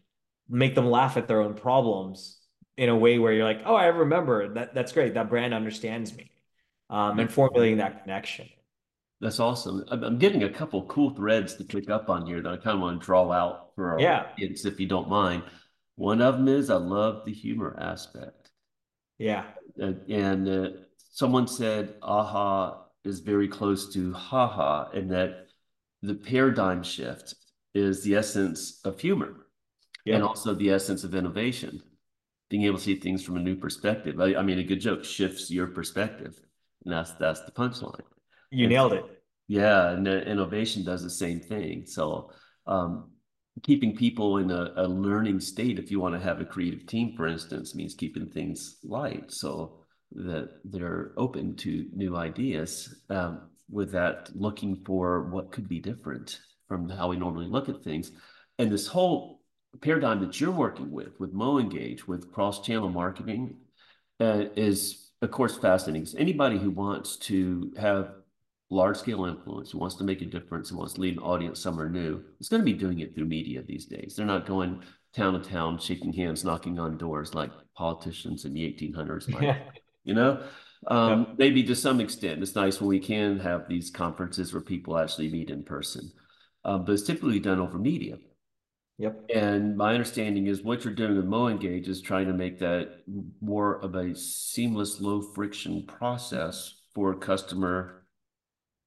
make 0.48 0.74
them 0.74 0.86
laugh 0.86 1.16
at 1.16 1.26
their 1.26 1.40
own 1.40 1.54
problems 1.54 2.38
in 2.76 2.88
a 2.88 2.96
way 2.96 3.18
where 3.18 3.32
you're 3.32 3.44
like, 3.44 3.62
oh, 3.64 3.74
I 3.74 3.86
remember 3.86 4.54
that. 4.54 4.74
That's 4.74 4.92
great. 4.92 5.14
That 5.14 5.28
brand 5.28 5.54
understands 5.54 6.14
me, 6.14 6.30
um, 6.90 7.18
and 7.18 7.32
formulating 7.32 7.78
that 7.78 8.02
connection. 8.02 8.48
That's 9.20 9.40
awesome. 9.40 9.84
I'm 9.90 10.18
getting 10.18 10.42
a 10.42 10.50
couple 10.50 10.84
cool 10.86 11.10
threads 11.14 11.54
to 11.56 11.64
pick 11.64 11.88
up 11.88 12.10
on 12.10 12.26
here 12.26 12.42
that 12.42 12.52
I 12.52 12.56
kind 12.56 12.74
of 12.74 12.80
want 12.80 13.00
to 13.00 13.04
draw 13.06 13.30
out 13.30 13.70
for 13.76 13.92
our 13.92 14.00
yeah. 14.00 14.26
audience, 14.32 14.64
if 14.64 14.80
you 14.80 14.88
don't 14.88 15.08
mind. 15.08 15.44
One 15.94 16.20
of 16.20 16.38
them 16.38 16.48
is 16.48 16.70
I 16.70 16.76
love 16.76 17.24
the 17.24 17.32
humor 17.32 17.76
aspect. 17.80 18.50
Yeah. 19.18 19.44
Uh, 19.80 19.92
and 20.08 20.48
uh, 20.48 20.68
someone 21.12 21.46
said 21.46 21.94
aha 22.02 22.86
is 23.04 23.20
very 23.20 23.46
close 23.46 23.92
to 23.92 24.12
haha, 24.12 24.90
and 24.92 25.10
that 25.10 25.46
the 26.02 26.14
paradigm 26.14 26.82
shift 26.82 27.34
is 27.74 28.02
the 28.02 28.16
essence 28.16 28.80
of 28.84 28.98
humor 28.98 29.46
yeah. 30.04 30.16
and 30.16 30.24
also 30.24 30.54
the 30.54 30.70
essence 30.70 31.04
of 31.04 31.14
innovation. 31.14 31.80
Being 32.50 32.64
able 32.64 32.78
to 32.78 32.84
see 32.84 32.96
things 32.96 33.24
from 33.24 33.36
a 33.36 33.40
new 33.40 33.56
perspective. 33.56 34.20
I, 34.20 34.34
I, 34.34 34.42
mean 34.42 34.58
a 34.58 34.64
good 34.64 34.80
joke 34.80 35.04
shifts 35.04 35.50
your 35.50 35.68
perspective 35.68 36.38
and 36.84 36.92
that's 36.92 37.12
that's 37.12 37.40
the 37.42 37.52
punchline. 37.52 38.02
You 38.50 38.64
and, 38.64 38.72
nailed 38.72 38.92
it. 38.92 39.04
Yeah 39.48 39.90
and 39.92 40.06
innovation 40.06 40.84
does 40.84 41.02
the 41.02 41.10
same 41.10 41.40
thing. 41.40 41.86
So 41.86 42.30
um, 42.66 43.10
keeping 43.62 43.96
people 43.96 44.38
in 44.38 44.50
a, 44.50 44.72
a, 44.76 44.86
learning 44.86 45.40
state 45.40 45.78
if 45.78 45.90
you 45.90 45.98
want 45.98 46.14
to 46.14 46.20
have 46.20 46.40
a 46.40 46.44
creative 46.44 46.86
team 46.86 47.14
for 47.16 47.26
instance 47.26 47.74
means 47.74 47.94
keeping 47.94 48.28
things 48.28 48.76
light. 48.84 49.32
So 49.32 49.81
that 50.14 50.60
they're 50.64 51.12
open 51.16 51.56
to 51.56 51.86
new 51.92 52.16
ideas 52.16 52.94
um, 53.10 53.42
with 53.70 53.92
that 53.92 54.30
looking 54.34 54.82
for 54.84 55.24
what 55.24 55.52
could 55.52 55.68
be 55.68 55.80
different 55.80 56.40
from 56.68 56.88
how 56.88 57.08
we 57.08 57.16
normally 57.16 57.46
look 57.46 57.68
at 57.68 57.82
things 57.82 58.12
and 58.58 58.70
this 58.70 58.86
whole 58.86 59.40
paradigm 59.80 60.20
that 60.20 60.40
you're 60.40 60.50
working 60.50 60.90
with, 60.90 61.18
with 61.18 61.34
MoEngage, 61.34 62.06
with 62.06 62.30
cross-channel 62.32 62.90
marketing, 62.90 63.56
uh, 64.20 64.44
is 64.56 65.10
of 65.22 65.30
course 65.30 65.56
fascinating. 65.56 66.06
So 66.06 66.18
anybody 66.18 66.58
who 66.58 66.70
wants 66.70 67.16
to 67.18 67.72
have 67.78 68.12
large-scale 68.70 69.24
influence, 69.24 69.70
who 69.70 69.78
wants 69.78 69.96
to 69.96 70.04
make 70.04 70.22
a 70.22 70.26
difference, 70.26 70.70
and 70.70 70.78
wants 70.78 70.94
to 70.94 71.00
lead 71.00 71.16
an 71.16 71.22
audience 71.22 71.60
somewhere 71.60 71.88
new, 71.88 72.22
is 72.40 72.48
going 72.48 72.60
to 72.60 72.64
be 72.64 72.72
doing 72.72 73.00
it 73.00 73.14
through 73.14 73.26
media 73.26 73.62
these 73.62 73.86
days. 73.86 74.14
They're 74.16 74.26
not 74.26 74.46
going 74.46 74.82
town 75.14 75.34
to 75.34 75.50
town, 75.50 75.78
shaking 75.78 76.12
hands, 76.12 76.44
knocking 76.44 76.78
on 76.78 76.96
doors 76.96 77.34
like 77.34 77.50
politicians 77.76 78.44
in 78.44 78.54
the 78.54 78.60
1800s 78.60 79.28
might. 79.28 79.62
Yeah. 80.04 80.10
You 80.10 80.14
know, 80.14 80.42
um, 80.88 81.20
yep. 81.20 81.38
maybe 81.38 81.62
to 81.64 81.76
some 81.76 82.00
extent, 82.00 82.42
it's 82.42 82.54
nice 82.54 82.80
when 82.80 82.88
we 82.88 82.98
can 82.98 83.38
have 83.40 83.68
these 83.68 83.90
conferences 83.90 84.52
where 84.52 84.62
people 84.62 84.98
actually 84.98 85.30
meet 85.30 85.50
in 85.50 85.62
person. 85.62 86.12
Um, 86.64 86.84
but 86.84 86.92
it's 86.92 87.02
typically 87.02 87.40
done 87.40 87.60
over 87.60 87.78
media. 87.78 88.18
Yep. 88.98 89.30
And 89.34 89.76
my 89.76 89.94
understanding 89.94 90.46
is 90.46 90.62
what 90.62 90.84
you're 90.84 90.94
doing 90.94 91.16
with 91.16 91.26
MoEngage 91.26 91.88
is 91.88 92.00
trying 92.00 92.26
to 92.26 92.32
make 92.32 92.58
that 92.60 93.00
more 93.40 93.82
of 93.82 93.94
a 93.94 94.14
seamless, 94.14 95.00
low 95.00 95.22
friction 95.22 95.86
process 95.86 96.74
for 96.94 97.12
a 97.12 97.16
customer 97.16 98.04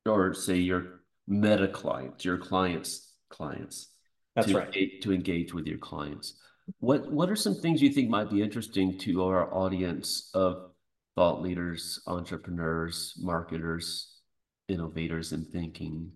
or 0.05 0.33
say 0.33 0.55
your 0.55 1.01
meta 1.27 1.67
clients, 1.67 2.23
your 2.23 2.37
clients' 2.37 3.13
clients. 3.29 3.91
That's 4.35 4.47
to 4.47 4.57
right. 4.57 4.67
Engage, 4.67 5.03
to 5.03 5.13
engage 5.13 5.53
with 5.53 5.65
your 5.65 5.79
clients. 5.79 6.35
What 6.79 7.11
what 7.11 7.29
are 7.29 7.35
some 7.35 7.55
things 7.55 7.81
you 7.81 7.89
think 7.89 8.09
might 8.09 8.29
be 8.29 8.41
interesting 8.41 8.97
to 8.99 9.23
our 9.23 9.53
audience 9.53 10.29
of 10.33 10.71
thought 11.15 11.41
leaders, 11.41 11.99
entrepreneurs, 12.07 13.13
marketers, 13.17 14.19
innovators 14.67 15.31
in 15.31 15.45
thinking 15.45 16.11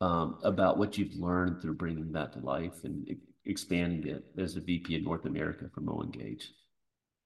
um, 0.00 0.38
about 0.42 0.78
what 0.78 0.98
you've 0.98 1.14
learned 1.14 1.60
through 1.60 1.74
bringing 1.74 2.12
that 2.12 2.32
to 2.32 2.40
life 2.40 2.84
and 2.84 3.08
expanding 3.44 4.06
it 4.06 4.24
as 4.38 4.56
a 4.56 4.60
VP 4.60 4.94
in 4.94 5.04
North 5.04 5.24
America 5.24 5.66
for 5.72 5.80
MoEngage? 5.80 6.44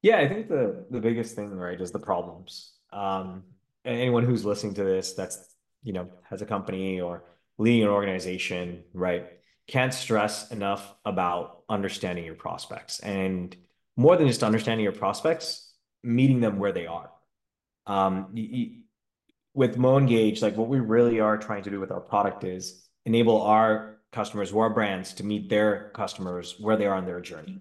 Yeah, 0.02 0.18
I 0.18 0.28
think 0.28 0.48
the 0.48 0.84
the 0.90 1.00
biggest 1.00 1.34
thing, 1.34 1.50
right, 1.50 1.80
is 1.80 1.90
the 1.90 1.98
problems. 1.98 2.74
Um, 2.92 3.44
anyone 3.84 4.24
who's 4.24 4.44
listening 4.44 4.74
to 4.74 4.84
this 4.84 5.14
that's 5.14 5.54
you 5.82 5.92
know 5.92 6.08
has 6.28 6.42
a 6.42 6.46
company 6.46 7.00
or 7.00 7.24
leading 7.56 7.84
an 7.84 7.88
organization, 7.88 8.84
right, 8.92 9.26
can't 9.66 9.94
stress 9.94 10.50
enough 10.50 10.94
about 11.04 11.62
understanding 11.68 12.24
your 12.24 12.34
prospects 12.34 13.00
and 13.00 13.56
more 13.96 14.16
than 14.16 14.26
just 14.26 14.42
understanding 14.42 14.84
your 14.84 14.92
prospects, 14.92 15.72
meeting 16.02 16.40
them 16.40 16.58
where 16.58 16.72
they 16.72 16.86
are. 16.86 17.10
Um, 17.86 18.34
with 19.54 19.76
MoEngage, 19.76 20.42
like 20.42 20.56
what 20.56 20.68
we 20.68 20.80
really 20.80 21.20
are 21.20 21.38
trying 21.38 21.62
to 21.64 21.70
do 21.70 21.80
with 21.80 21.92
our 21.92 22.00
product 22.00 22.44
is 22.44 22.84
enable 23.06 23.42
our 23.42 23.98
customers 24.12 24.52
are 24.52 24.70
brands 24.70 25.12
to 25.14 25.24
meet 25.24 25.48
their 25.48 25.90
customers 25.94 26.56
where 26.60 26.76
they 26.76 26.86
are 26.86 26.94
on 26.94 27.06
their 27.06 27.20
journey. 27.20 27.60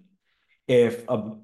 If 0.67 1.03
a 1.09 1.35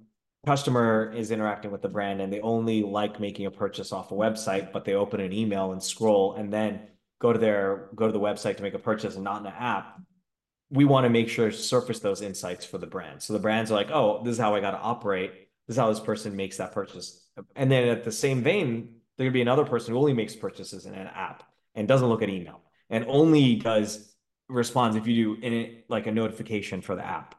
customer 0.46 1.12
is 1.16 1.32
interacting 1.32 1.72
with 1.72 1.82
the 1.82 1.90
brand 1.90 2.22
and 2.22 2.32
they 2.32 2.40
only 2.40 2.84
like 2.84 3.20
making 3.20 3.46
a 3.46 3.52
purchase 3.52 3.92
off 3.92 4.12
a 4.12 4.16
website, 4.16 4.72
but 4.72 4.86
they 4.86 4.94
open 4.94 5.20
an 5.20 5.34
email 5.34 5.74
and 5.74 5.84
scroll 5.84 6.36
and 6.36 6.54
then 6.54 6.82
go 7.20 7.34
to 7.34 7.40
their 7.40 7.90
go 7.96 8.08
to 8.08 8.14
the 8.14 8.20
website 8.20 8.58
to 8.58 8.64
make 8.64 8.74
a 8.74 8.80
purchase 8.80 9.16
and 9.16 9.24
not 9.24 9.42
an 9.42 9.48
app, 9.48 10.00
we 10.70 10.86
want 10.86 11.06
to 11.06 11.10
make 11.10 11.30
sure 11.30 11.50
to 11.50 11.58
surface 11.58 12.00
those 12.00 12.22
insights 12.22 12.66
for 12.66 12.78
the 12.78 12.88
brand. 12.88 13.22
So 13.22 13.34
the 13.34 13.40
brands 13.40 13.72
are 13.72 13.76
like, 13.76 13.92
oh, 13.92 14.24
this 14.24 14.34
is 14.34 14.40
how 14.40 14.56
I 14.56 14.62
got 14.62 14.72
to 14.72 14.80
operate. 14.80 15.32
This 15.68 15.76
is 15.76 15.78
how 15.78 15.90
this 15.90 16.00
person 16.00 16.36
makes 16.36 16.58
that 16.58 16.72
purchase. 16.72 17.29
And 17.56 17.72
then 17.72 17.88
at 17.88 18.04
the 18.04 18.12
same 18.12 18.42
vein, 18.44 18.96
there 19.18 19.28
could 19.28 19.34
be 19.34 19.42
another 19.42 19.66
person 19.66 19.94
who 19.94 20.00
only 20.00 20.14
makes 20.14 20.36
purchases 20.36 20.86
in 20.86 20.94
an 20.94 21.08
app 21.08 21.44
and 21.76 21.88
doesn't 21.88 22.08
look 22.08 22.22
at 22.22 22.30
email 22.30 22.62
and 22.90 23.06
only 23.08 23.56
does 23.56 24.16
responds 24.48 24.96
if 24.96 25.06
you 25.08 25.36
do 25.36 25.42
in 25.42 25.54
it 25.54 25.86
like 25.90 26.08
a 26.08 26.12
notification 26.12 26.82
for 26.82 26.96
the 26.96 27.06
app. 27.06 27.36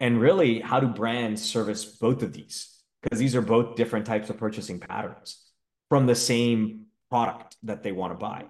And 0.00 0.20
really, 0.20 0.60
how 0.60 0.80
do 0.80 0.88
brands 0.88 1.42
service 1.42 1.84
both 1.84 2.22
of 2.22 2.32
these? 2.32 2.82
Because 3.02 3.18
these 3.18 3.36
are 3.36 3.42
both 3.42 3.76
different 3.76 4.06
types 4.06 4.30
of 4.30 4.38
purchasing 4.38 4.80
patterns 4.80 5.44
from 5.88 6.06
the 6.06 6.14
same 6.14 6.86
product 7.10 7.56
that 7.62 7.82
they 7.82 7.92
want 7.92 8.12
to 8.12 8.18
buy. 8.18 8.44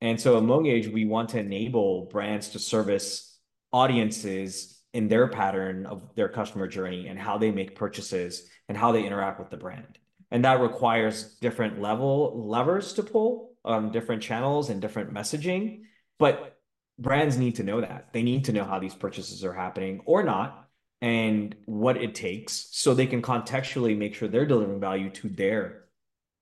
And 0.00 0.20
so 0.20 0.36
at 0.36 0.42
MoEngage, 0.42 0.92
we 0.92 1.06
want 1.06 1.30
to 1.30 1.38
enable 1.38 2.06
brands 2.06 2.50
to 2.50 2.58
service 2.58 3.38
audiences 3.72 4.82
in 4.92 5.08
their 5.08 5.28
pattern 5.28 5.86
of 5.86 6.14
their 6.14 6.28
customer 6.28 6.68
journey 6.68 7.08
and 7.08 7.18
how 7.18 7.38
they 7.38 7.50
make 7.50 7.74
purchases 7.74 8.48
and 8.68 8.76
how 8.76 8.92
they 8.92 9.04
interact 9.04 9.40
with 9.40 9.50
the 9.50 9.56
brand. 9.56 9.98
And 10.30 10.44
that 10.44 10.60
requires 10.60 11.36
different 11.40 11.80
level 11.80 12.46
levers 12.48 12.94
to 12.94 13.02
pull 13.02 13.52
on 13.64 13.92
different 13.92 14.22
channels 14.22 14.70
and 14.70 14.80
different 14.80 15.12
messaging, 15.12 15.82
but 16.18 16.58
brands 16.98 17.36
need 17.36 17.56
to 17.56 17.62
know 17.62 17.80
that. 17.80 18.12
They 18.12 18.22
need 18.22 18.46
to 18.46 18.52
know 18.52 18.64
how 18.64 18.78
these 18.78 18.94
purchases 18.94 19.44
are 19.44 19.52
happening 19.52 20.02
or 20.06 20.22
not 20.22 20.68
and 21.00 21.54
what 21.66 21.96
it 21.96 22.14
takes 22.14 22.68
so 22.72 22.94
they 22.94 23.06
can 23.06 23.22
contextually 23.22 23.96
make 23.96 24.14
sure 24.14 24.28
they're 24.28 24.46
delivering 24.46 24.80
value 24.80 25.10
to 25.10 25.28
their 25.28 25.84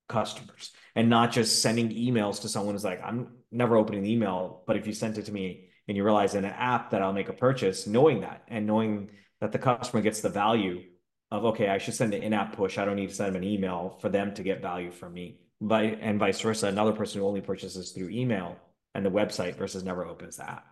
customers 0.09 0.71
and 0.95 1.09
not 1.09 1.31
just 1.31 1.61
sending 1.61 1.89
emails 1.89 2.41
to 2.41 2.49
someone 2.49 2.75
who's 2.75 2.83
like, 2.83 3.01
I'm 3.03 3.29
never 3.51 3.75
opening 3.75 4.03
the 4.03 4.11
email, 4.11 4.63
but 4.67 4.77
if 4.77 4.85
you 4.85 4.93
sent 4.93 5.17
it 5.17 5.25
to 5.25 5.31
me 5.31 5.69
and 5.87 5.97
you 5.97 6.03
realize 6.03 6.35
in 6.35 6.45
an 6.45 6.53
app 6.53 6.91
that 6.91 7.01
I'll 7.01 7.13
make 7.13 7.29
a 7.29 7.33
purchase, 7.33 7.87
knowing 7.87 8.21
that 8.21 8.43
and 8.47 8.67
knowing 8.67 9.09
that 9.41 9.51
the 9.51 9.59
customer 9.59 10.01
gets 10.01 10.21
the 10.21 10.29
value 10.29 10.83
of, 11.33 11.45
okay, 11.45 11.67
I 11.67 11.79
should 11.79 11.95
send 11.95 12.13
an 12.13 12.21
in-app 12.21 12.55
push. 12.55 12.77
I 12.77 12.85
don't 12.85 12.95
need 12.95 13.09
to 13.09 13.15
send 13.15 13.33
them 13.33 13.41
an 13.41 13.47
email 13.47 13.97
for 13.99 14.07
them 14.07 14.35
to 14.35 14.43
get 14.43 14.61
value 14.61 14.91
from 14.91 15.13
me. 15.13 15.39
But, 15.59 15.97
and 15.99 16.19
vice 16.19 16.39
versa, 16.39 16.67
another 16.67 16.93
person 16.93 17.19
who 17.19 17.27
only 17.27 17.41
purchases 17.41 17.91
through 17.91 18.09
email 18.09 18.55
and 18.93 19.03
the 19.03 19.09
website 19.09 19.55
versus 19.55 19.83
never 19.83 20.05
opens 20.05 20.37
the 20.37 20.47
app. 20.47 20.67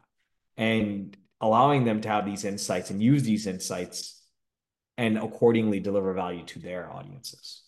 And 0.57 1.17
allowing 1.41 1.83
them 1.83 1.99
to 2.01 2.09
have 2.09 2.27
these 2.27 2.45
insights 2.45 2.91
and 2.91 3.01
use 3.01 3.23
these 3.23 3.47
insights 3.47 4.21
and 4.99 5.17
accordingly 5.17 5.79
deliver 5.79 6.13
value 6.13 6.45
to 6.45 6.59
their 6.59 6.91
audiences. 6.91 7.63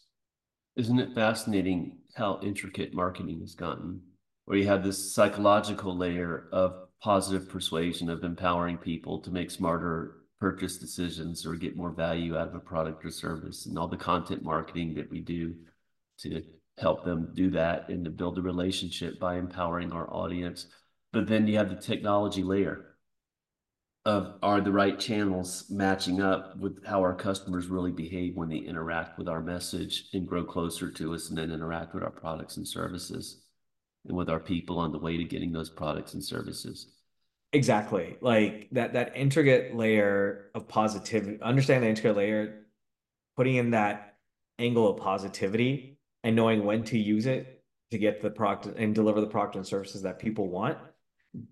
Isn't 0.75 0.99
it 0.99 1.15
fascinating 1.15 1.97
how 2.15 2.41
intricate 2.43 2.93
marketing 2.93 3.39
has 3.39 3.55
gotten? 3.55 4.01
Where 4.45 4.57
you 4.57 4.67
have 4.67 4.83
this 4.83 5.15
psychological 5.15 5.97
layer 5.97 6.47
of 6.51 6.75
positive 7.01 7.49
persuasion, 7.49 8.07
of 8.11 8.23
empowering 8.23 8.77
people 8.77 9.19
to 9.21 9.31
make 9.31 9.49
smarter 9.49 10.17
purchase 10.43 10.75
decisions 10.75 11.45
or 11.45 11.55
get 11.55 11.77
more 11.77 11.91
value 11.91 12.37
out 12.37 12.49
of 12.49 12.53
a 12.53 12.59
product 12.59 13.05
or 13.05 13.09
service, 13.09 13.65
and 13.65 13.79
all 13.79 13.87
the 13.87 13.95
content 13.95 14.43
marketing 14.43 14.93
that 14.93 15.09
we 15.09 15.21
do 15.21 15.55
to 16.17 16.43
help 16.77 17.05
them 17.05 17.31
do 17.33 17.49
that 17.49 17.87
and 17.87 18.03
to 18.03 18.11
build 18.11 18.37
a 18.37 18.41
relationship 18.41 19.17
by 19.21 19.37
empowering 19.37 19.93
our 19.93 20.13
audience. 20.13 20.67
But 21.13 21.27
then 21.27 21.47
you 21.47 21.57
have 21.57 21.69
the 21.69 21.77
technology 21.77 22.43
layer 22.43 22.97
of 24.03 24.33
are 24.43 24.59
the 24.59 24.69
right 24.69 24.99
channels 24.99 25.67
matching 25.69 26.21
up 26.21 26.57
with 26.57 26.85
how 26.85 26.99
our 26.99 27.15
customers 27.15 27.67
really 27.67 27.93
behave 27.93 28.35
when 28.35 28.49
they 28.49 28.57
interact 28.57 29.17
with 29.17 29.29
our 29.29 29.41
message 29.41 30.09
and 30.11 30.27
grow 30.27 30.43
closer 30.43 30.91
to 30.91 31.13
us 31.13 31.29
and 31.29 31.37
then 31.37 31.51
interact 31.51 31.93
with 31.93 32.03
our 32.03 32.11
products 32.11 32.57
and 32.57 32.67
services 32.67 33.43
and 34.05 34.17
with 34.17 34.29
our 34.29 34.41
people 34.41 34.77
on 34.77 34.91
the 34.91 34.99
way 34.99 35.15
to 35.15 35.23
getting 35.23 35.53
those 35.53 35.69
products 35.69 36.15
and 36.15 36.21
services 36.21 36.92
exactly 37.53 38.17
like 38.21 38.67
that 38.71 38.93
that 38.93 39.15
intricate 39.15 39.75
layer 39.75 40.49
of 40.55 40.67
positivity 40.67 41.41
understand 41.41 41.83
the 41.83 41.87
intricate 41.87 42.17
layer 42.17 42.65
putting 43.37 43.55
in 43.55 43.71
that 43.71 44.15
angle 44.59 44.89
of 44.89 44.97
positivity 44.97 45.97
and 46.23 46.35
knowing 46.35 46.65
when 46.65 46.83
to 46.83 46.97
use 46.97 47.25
it 47.25 47.63
to 47.91 47.97
get 47.97 48.21
the 48.21 48.29
product 48.29 48.65
and 48.77 48.95
deliver 48.95 49.21
the 49.21 49.27
product 49.27 49.55
and 49.55 49.65
services 49.65 50.01
that 50.01 50.19
people 50.19 50.49
want 50.49 50.77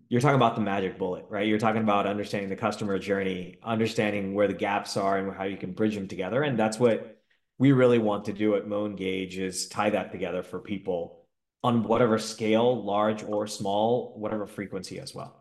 you're 0.10 0.22
talking 0.22 0.36
about 0.36 0.56
the 0.56 0.62
magic 0.62 0.98
bullet, 0.98 1.26
right? 1.30 1.48
You're 1.48 1.58
talking 1.58 1.82
about 1.82 2.06
understanding 2.06 2.50
the 2.50 2.56
customer 2.56 3.00
journey, 3.00 3.58
understanding 3.64 4.34
where 4.34 4.48
the 4.48 4.54
gaps 4.54 4.96
are 4.96 5.18
and 5.18 5.34
how 5.34 5.46
you 5.46 5.58
can 5.58 5.74
bridge 5.74 5.96
them 5.96 6.08
together. 6.08 6.44
And 6.44 6.58
that's 6.58 6.80
what 6.80 7.20
we 7.58 7.72
really 7.72 7.98
want 7.98 8.26
to 8.26 8.34
do 8.34 8.56
at 8.56 8.66
MoEngage 8.66 9.38
is 9.38 9.68
tie 9.68 9.90
that 9.92 10.12
together 10.12 10.44
for 10.44 10.60
people 10.60 11.26
on 11.64 11.84
whatever 11.84 12.18
scale, 12.18 12.84
large 12.84 13.24
or 13.24 13.48
small, 13.48 14.14
whatever 14.18 14.48
frequency 14.48 15.00
as 15.00 15.16
well. 15.16 15.41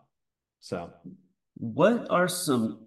So 0.60 0.90
what 1.54 2.06
are 2.10 2.28
some 2.28 2.86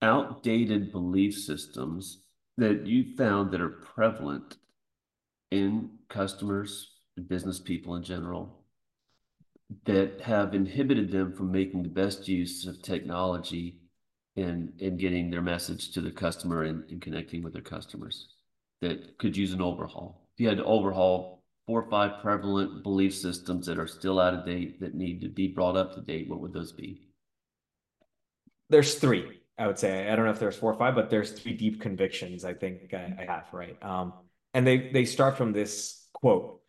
outdated 0.00 0.92
belief 0.92 1.34
systems 1.34 2.20
that 2.56 2.86
you 2.86 3.16
found 3.16 3.50
that 3.50 3.60
are 3.60 3.68
prevalent 3.68 4.58
in 5.50 5.90
customers, 6.08 6.90
and 7.16 7.28
business 7.28 7.58
people 7.58 7.94
in 7.94 8.02
general, 8.02 8.64
that 9.86 10.20
have 10.20 10.54
inhibited 10.54 11.10
them 11.10 11.32
from 11.32 11.50
making 11.50 11.82
the 11.82 11.88
best 11.88 12.28
use 12.28 12.66
of 12.66 12.82
technology 12.82 13.80
and 14.36 14.72
in 14.78 14.96
getting 14.96 15.30
their 15.30 15.42
message 15.42 15.92
to 15.92 16.00
the 16.00 16.10
customer 16.10 16.64
and, 16.64 16.88
and 16.90 17.00
connecting 17.00 17.42
with 17.42 17.52
their 17.52 17.62
customers 17.62 18.28
that 18.80 19.16
could 19.18 19.36
use 19.36 19.52
an 19.52 19.62
overhaul. 19.62 20.28
If 20.34 20.40
you 20.40 20.48
had 20.48 20.58
to 20.58 20.64
overhaul 20.64 21.33
four 21.66 21.82
or 21.82 21.90
five 21.90 22.20
prevalent 22.20 22.82
belief 22.82 23.14
systems 23.14 23.66
that 23.66 23.78
are 23.78 23.86
still 23.86 24.20
out 24.20 24.34
of 24.34 24.44
date 24.44 24.80
that 24.80 24.94
need 24.94 25.20
to 25.22 25.28
be 25.28 25.48
brought 25.48 25.76
up 25.76 25.94
to 25.94 26.00
date, 26.00 26.28
what 26.28 26.40
would 26.40 26.52
those 26.52 26.72
be? 26.72 27.00
There's 28.70 28.96
three, 28.96 29.40
I 29.58 29.66
would 29.66 29.78
say. 29.78 30.10
I 30.10 30.16
don't 30.16 30.24
know 30.24 30.30
if 30.30 30.38
there's 30.38 30.56
four 30.56 30.72
or 30.72 30.78
five, 30.78 30.94
but 30.94 31.10
there's 31.10 31.32
three 31.32 31.54
deep 31.54 31.80
convictions 31.80 32.44
I 32.44 32.54
think 32.54 32.92
I, 32.92 33.14
I 33.18 33.24
have, 33.24 33.46
right? 33.52 33.76
Um, 33.82 34.12
and 34.52 34.66
they 34.66 34.90
they 34.90 35.04
start 35.04 35.36
from 35.36 35.52
this 35.52 36.06
quote 36.12 36.60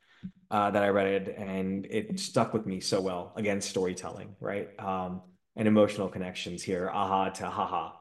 uh, 0.52 0.72
that 0.72 0.84
I 0.84 0.90
read 0.90 1.30
and 1.30 1.86
it 1.86 2.20
stuck 2.20 2.54
with 2.54 2.66
me 2.66 2.80
so 2.80 3.02
well. 3.02 3.34
Again, 3.36 3.62
storytelling, 3.62 4.36
right? 4.40 4.70
Um, 4.80 5.22
and 5.56 5.68
emotional 5.68 6.10
connections 6.10 6.64
here, 6.64 6.90
aha 6.90 7.30
to 7.30 7.50
haha. 7.50 7.92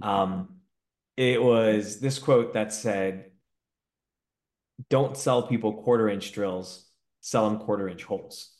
Um, 0.00 0.56
it 1.16 1.42
was 1.42 2.00
this 2.00 2.18
quote 2.18 2.54
that 2.54 2.72
said, 2.72 3.31
Don't 4.88 5.16
sell 5.16 5.42
people 5.42 5.82
quarter 5.82 6.08
inch 6.08 6.32
drills, 6.32 6.88
sell 7.20 7.48
them 7.48 7.60
quarter 7.60 7.88
inch 7.88 8.04
holes. 8.04 8.52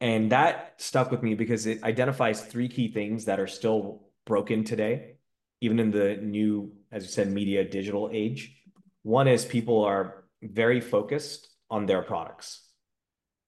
And 0.00 0.30
that 0.32 0.74
stuck 0.76 1.10
with 1.10 1.22
me 1.22 1.34
because 1.34 1.66
it 1.66 1.82
identifies 1.82 2.40
three 2.40 2.68
key 2.68 2.92
things 2.92 3.24
that 3.24 3.40
are 3.40 3.46
still 3.48 4.08
broken 4.26 4.62
today, 4.62 5.16
even 5.60 5.80
in 5.80 5.90
the 5.90 6.16
new, 6.16 6.72
as 6.92 7.02
you 7.02 7.10
said, 7.10 7.30
media 7.30 7.64
digital 7.64 8.08
age. 8.12 8.54
One 9.02 9.26
is 9.26 9.44
people 9.44 9.84
are 9.84 10.24
very 10.40 10.80
focused 10.80 11.48
on 11.70 11.86
their 11.86 12.02
products. 12.02 12.64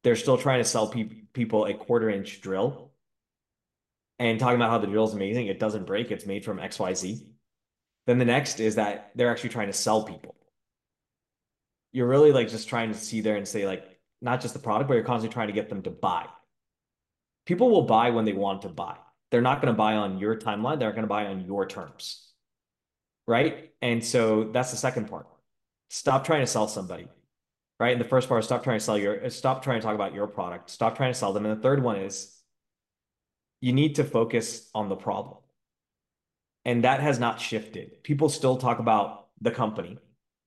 They're 0.03 0.17
still 0.17 0.39
trying 0.39 0.61
to 0.61 0.69
sell 0.69 0.89
pe- 0.89 1.23
people 1.33 1.67
a 1.67 1.75
quarter 1.75 2.11
inch 2.11 2.41
drill 2.41 2.93
and 4.19 4.41
talking 4.41 4.57
about 4.57 4.71
how 4.71 4.79
the 4.79 4.87
drill 4.87 5.05
is 5.05 5.15
amazing. 5.15 5.47
It 5.47 5.61
doesn't 5.61 5.87
break, 5.87 6.11
it's 6.11 6.27
made 6.27 6.45
from 6.45 6.59
XYZ. 6.59 7.21
Then 8.07 8.19
the 8.19 8.25
next 8.25 8.59
is 8.59 8.75
that 8.75 9.13
they're 9.15 9.31
actually 9.31 9.51
trying 9.51 9.69
to 9.69 9.73
sell 9.73 10.05
people. 10.05 10.35
You're 11.93 12.09
really 12.09 12.33
like 12.33 12.49
just 12.49 12.69
trying 12.69 12.93
to 12.93 12.99
see 12.99 13.21
there 13.21 13.37
and 13.37 13.47
say, 13.47 13.67
like, 13.67 13.85
not 14.23 14.41
just 14.41 14.55
the 14.55 14.61
product, 14.61 14.89
but 14.89 14.95
you're 14.95 15.05
constantly 15.05 15.33
trying 15.33 15.49
to 15.49 15.53
get 15.53 15.69
them 15.69 15.83
to 15.83 15.91
buy. 15.91 16.27
People 17.47 17.71
will 17.71 17.83
buy 17.83 18.11
when 18.11 18.25
they 18.25 18.33
want 18.33 18.63
to 18.63 18.69
buy. 18.69 18.97
They're 19.31 19.41
not 19.41 19.61
going 19.61 19.73
to 19.73 19.77
buy 19.77 19.95
on 19.95 20.19
your 20.19 20.37
timeline, 20.37 20.79
they're 20.79 20.93
going 20.93 21.03
to 21.03 21.09
buy 21.09 21.27
on 21.27 21.47
your 21.47 21.67
terms. 21.67 22.27
Right. 23.27 23.71
And 23.81 24.05
so 24.05 24.51
that's 24.53 24.71
the 24.73 24.77
second 24.77 25.09
part. 25.09 25.27
Stop 25.89 26.25
trying 26.25 26.41
to 26.41 26.47
sell 26.47 26.69
somebody 26.69 27.09
right? 27.81 27.93
And 27.93 28.01
the 28.01 28.09
first 28.09 28.29
part 28.29 28.41
is 28.41 28.45
stop 28.45 28.63
trying 28.63 28.79
to 28.79 28.85
sell 28.85 28.99
your, 28.99 29.29
stop 29.31 29.65
trying 29.65 29.81
to 29.81 29.85
talk 29.85 29.95
about 29.95 30.15
your 30.15 30.29
product, 30.29 30.71
stop 30.71 30.97
trying 30.97 31.13
to 31.13 31.19
sell 31.19 31.33
them. 31.33 31.47
And 31.47 31.57
the 31.57 31.63
third 31.63 31.83
one 31.83 31.97
is 31.97 32.37
you 33.61 33.73
need 33.73 33.97
to 33.97 34.05
focus 34.05 34.71
on 34.75 34.89
the 34.89 34.97
problem. 34.97 35.39
And 36.67 36.85
that 36.85 37.01
has 37.01 37.19
not 37.19 37.41
shifted. 37.41 38.03
People 38.05 38.29
still 38.29 38.59
talk 38.59 38.79
about 38.79 39.29
the 39.41 39.51
company. 39.51 39.99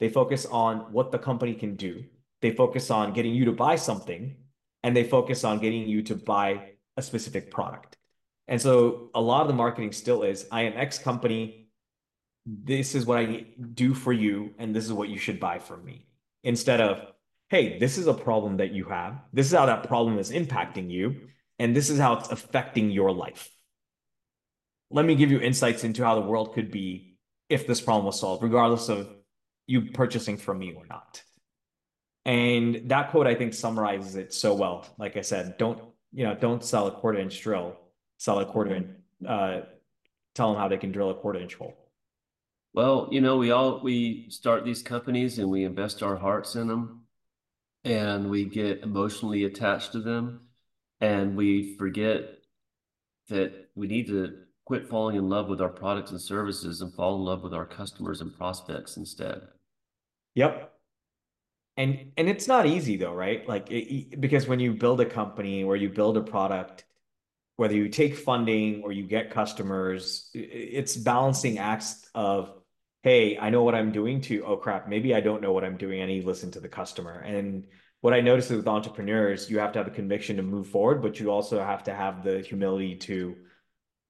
They 0.03 0.09
focus 0.09 0.45
on 0.45 0.91
what 0.91 1.13
the 1.13 1.17
company 1.17 1.53
can 1.53 1.77
do. 1.77 2.03
They 2.41 2.51
focus 2.51 2.91
on 2.91 3.13
getting 3.13 3.33
you 3.33 3.45
to 3.45 3.53
buy 3.53 3.77
something 3.77 4.35
and 4.83 4.93
they 4.93 5.05
focus 5.05 5.45
on 5.45 5.59
getting 5.59 5.87
you 5.87 6.03
to 6.03 6.15
buy 6.15 6.71
a 6.97 7.01
specific 7.01 7.49
product. 7.49 7.95
And 8.49 8.61
so 8.61 9.11
a 9.15 9.21
lot 9.21 9.43
of 9.43 9.47
the 9.47 9.53
marketing 9.53 9.93
still 9.93 10.23
is 10.23 10.45
I 10.51 10.63
am 10.63 10.73
X 10.75 10.99
company. 10.99 11.69
This 12.45 12.95
is 12.95 13.05
what 13.05 13.17
I 13.17 13.45
do 13.73 13.93
for 13.93 14.11
you, 14.11 14.53
and 14.57 14.75
this 14.75 14.83
is 14.83 14.91
what 14.91 15.07
you 15.07 15.17
should 15.17 15.39
buy 15.39 15.59
from 15.59 15.85
me. 15.85 16.05
Instead 16.43 16.81
of 16.81 17.13
hey, 17.47 17.79
this 17.79 17.97
is 17.97 18.07
a 18.07 18.13
problem 18.13 18.57
that 18.57 18.73
you 18.73 18.83
have. 18.83 19.21
This 19.31 19.47
is 19.47 19.53
how 19.53 19.67
that 19.67 19.87
problem 19.87 20.19
is 20.19 20.31
impacting 20.31 20.91
you. 20.91 21.29
And 21.59 21.73
this 21.73 21.89
is 21.89 21.97
how 21.97 22.17
it's 22.17 22.29
affecting 22.29 22.91
your 22.91 23.13
life. 23.13 23.49
Let 24.91 25.05
me 25.05 25.15
give 25.15 25.31
you 25.31 25.39
insights 25.39 25.85
into 25.85 26.03
how 26.03 26.15
the 26.15 26.27
world 26.27 26.53
could 26.53 26.71
be 26.71 27.15
if 27.47 27.65
this 27.65 27.79
problem 27.79 28.05
was 28.05 28.19
solved, 28.19 28.43
regardless 28.43 28.89
of 28.89 29.22
you 29.67 29.91
purchasing 29.91 30.37
from 30.37 30.59
me 30.59 30.73
or 30.73 30.85
not. 30.85 31.21
And 32.25 32.89
that 32.89 33.11
quote, 33.11 33.27
I 33.27 33.35
think, 33.35 33.53
summarizes 33.53 34.15
it 34.15 34.33
so 34.33 34.53
well. 34.53 34.85
Like 34.97 35.17
I 35.17 35.21
said, 35.21 35.57
don't, 35.57 35.81
you 36.13 36.23
know, 36.23 36.35
don't 36.35 36.63
sell 36.63 36.87
a 36.87 36.91
quarter 36.91 37.19
inch 37.19 37.41
drill, 37.41 37.77
sell 38.17 38.39
a 38.39 38.45
quarter 38.45 38.75
inch, 38.75 38.87
uh, 39.27 39.61
tell 40.33 40.51
them 40.51 40.61
how 40.61 40.67
they 40.67 40.77
can 40.77 40.91
drill 40.91 41.09
a 41.09 41.15
quarter 41.15 41.39
inch 41.39 41.55
hole. 41.55 41.77
Well, 42.73 43.09
you 43.11 43.21
know, 43.21 43.37
we 43.37 43.51
all 43.51 43.81
we 43.81 44.29
start 44.29 44.65
these 44.65 44.81
companies 44.81 45.37
and 45.37 45.49
we 45.49 45.63
invest 45.63 46.01
our 46.01 46.15
hearts 46.15 46.55
in 46.55 46.67
them 46.67 47.03
and 47.83 48.29
we 48.29 48.45
get 48.45 48.81
emotionally 48.81 49.43
attached 49.43 49.91
to 49.91 49.99
them 49.99 50.47
and 50.99 51.35
we 51.35 51.75
forget 51.77 52.37
that 53.29 53.69
we 53.75 53.87
need 53.87 54.07
to 54.07 54.42
quit 54.65 54.87
falling 54.87 55.15
in 55.15 55.29
love 55.29 55.49
with 55.49 55.61
our 55.61 55.69
products 55.69 56.11
and 56.11 56.21
services 56.21 56.81
and 56.81 56.93
fall 56.93 57.15
in 57.15 57.23
love 57.23 57.43
with 57.43 57.53
our 57.53 57.65
customers 57.65 58.21
and 58.21 58.35
prospects 58.35 58.97
instead. 58.97 59.41
Yep. 60.35 60.71
And 61.75 62.11
and 62.17 62.29
it's 62.29 62.47
not 62.47 62.65
easy 62.65 62.97
though, 62.97 63.13
right? 63.13 63.47
Like 63.47 63.67
it, 63.71 64.19
because 64.21 64.47
when 64.47 64.59
you 64.59 64.73
build 64.73 65.01
a 65.01 65.05
company 65.05 65.63
or 65.63 65.75
you 65.75 65.89
build 65.89 66.17
a 66.17 66.21
product, 66.21 66.85
whether 67.55 67.73
you 67.73 67.89
take 67.89 68.15
funding 68.15 68.83
or 68.83 68.91
you 68.91 69.07
get 69.07 69.31
customers, 69.31 70.29
it's 70.33 70.95
balancing 70.95 71.57
acts 71.57 72.07
of 72.13 72.53
hey, 73.03 73.37
I 73.37 73.49
know 73.49 73.63
what 73.63 73.75
I'm 73.75 73.91
doing 73.91 74.21
to, 74.21 74.45
oh 74.45 74.55
crap, 74.55 74.87
maybe 74.87 75.13
I 75.13 75.19
don't 75.19 75.41
know 75.41 75.51
what 75.51 75.65
I'm 75.65 75.75
doing. 75.75 76.01
I 76.01 76.05
need 76.05 76.21
to 76.21 76.27
listen 76.27 76.51
to 76.51 76.61
the 76.61 76.69
customer. 76.69 77.19
And 77.19 77.65
what 77.99 78.13
I 78.13 78.21
noticed 78.21 78.49
with 78.49 78.65
entrepreneurs, 78.67 79.49
you 79.49 79.59
have 79.59 79.73
to 79.73 79.79
have 79.79 79.87
a 79.87 79.91
conviction 79.91 80.37
to 80.37 80.43
move 80.43 80.67
forward, 80.67 81.01
but 81.01 81.19
you 81.19 81.29
also 81.29 81.61
have 81.61 81.83
to 81.83 81.93
have 81.93 82.23
the 82.23 82.39
humility 82.39 82.95
to 82.95 83.35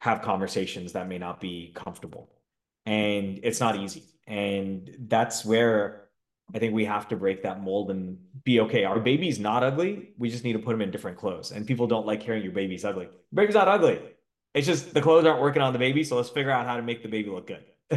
have 0.03 0.21
conversations 0.21 0.91
that 0.91 1.07
may 1.07 1.17
not 1.17 1.39
be 1.39 1.71
comfortable. 1.73 2.29
And 2.85 3.39
it's 3.41 3.61
not 3.61 3.77
easy. 3.77 4.03
And 4.27 4.93
that's 5.07 5.45
where 5.45 6.09
I 6.53 6.59
think 6.59 6.73
we 6.73 6.83
have 6.83 7.07
to 7.07 7.15
break 7.15 7.43
that 7.43 7.63
mold 7.63 7.89
and 7.89 8.17
be 8.43 8.59
okay. 8.59 8.83
Our 8.83 8.99
baby's 8.99 9.39
not 9.39 9.63
ugly. 9.63 10.09
We 10.17 10.29
just 10.29 10.43
need 10.43 10.53
to 10.53 10.59
put 10.59 10.75
him 10.75 10.81
in 10.81 10.91
different 10.91 11.17
clothes. 11.17 11.53
And 11.53 11.65
people 11.65 11.87
don't 11.87 12.05
like 12.05 12.21
hearing 12.21 12.43
your 12.43 12.51
baby's 12.51 12.83
ugly. 12.83 13.07
Baby's 13.33 13.55
not 13.55 13.69
ugly. 13.69 14.01
It's 14.53 14.67
just 14.67 14.93
the 14.93 15.01
clothes 15.01 15.25
aren't 15.25 15.39
working 15.39 15.61
on 15.61 15.71
the 15.71 15.79
baby. 15.79 16.03
So 16.03 16.17
let's 16.17 16.27
figure 16.27 16.51
out 16.51 16.65
how 16.65 16.75
to 16.75 16.83
make 16.83 17.01
the 17.01 17.07
baby 17.07 17.29
look 17.29 17.47
good. 17.47 17.63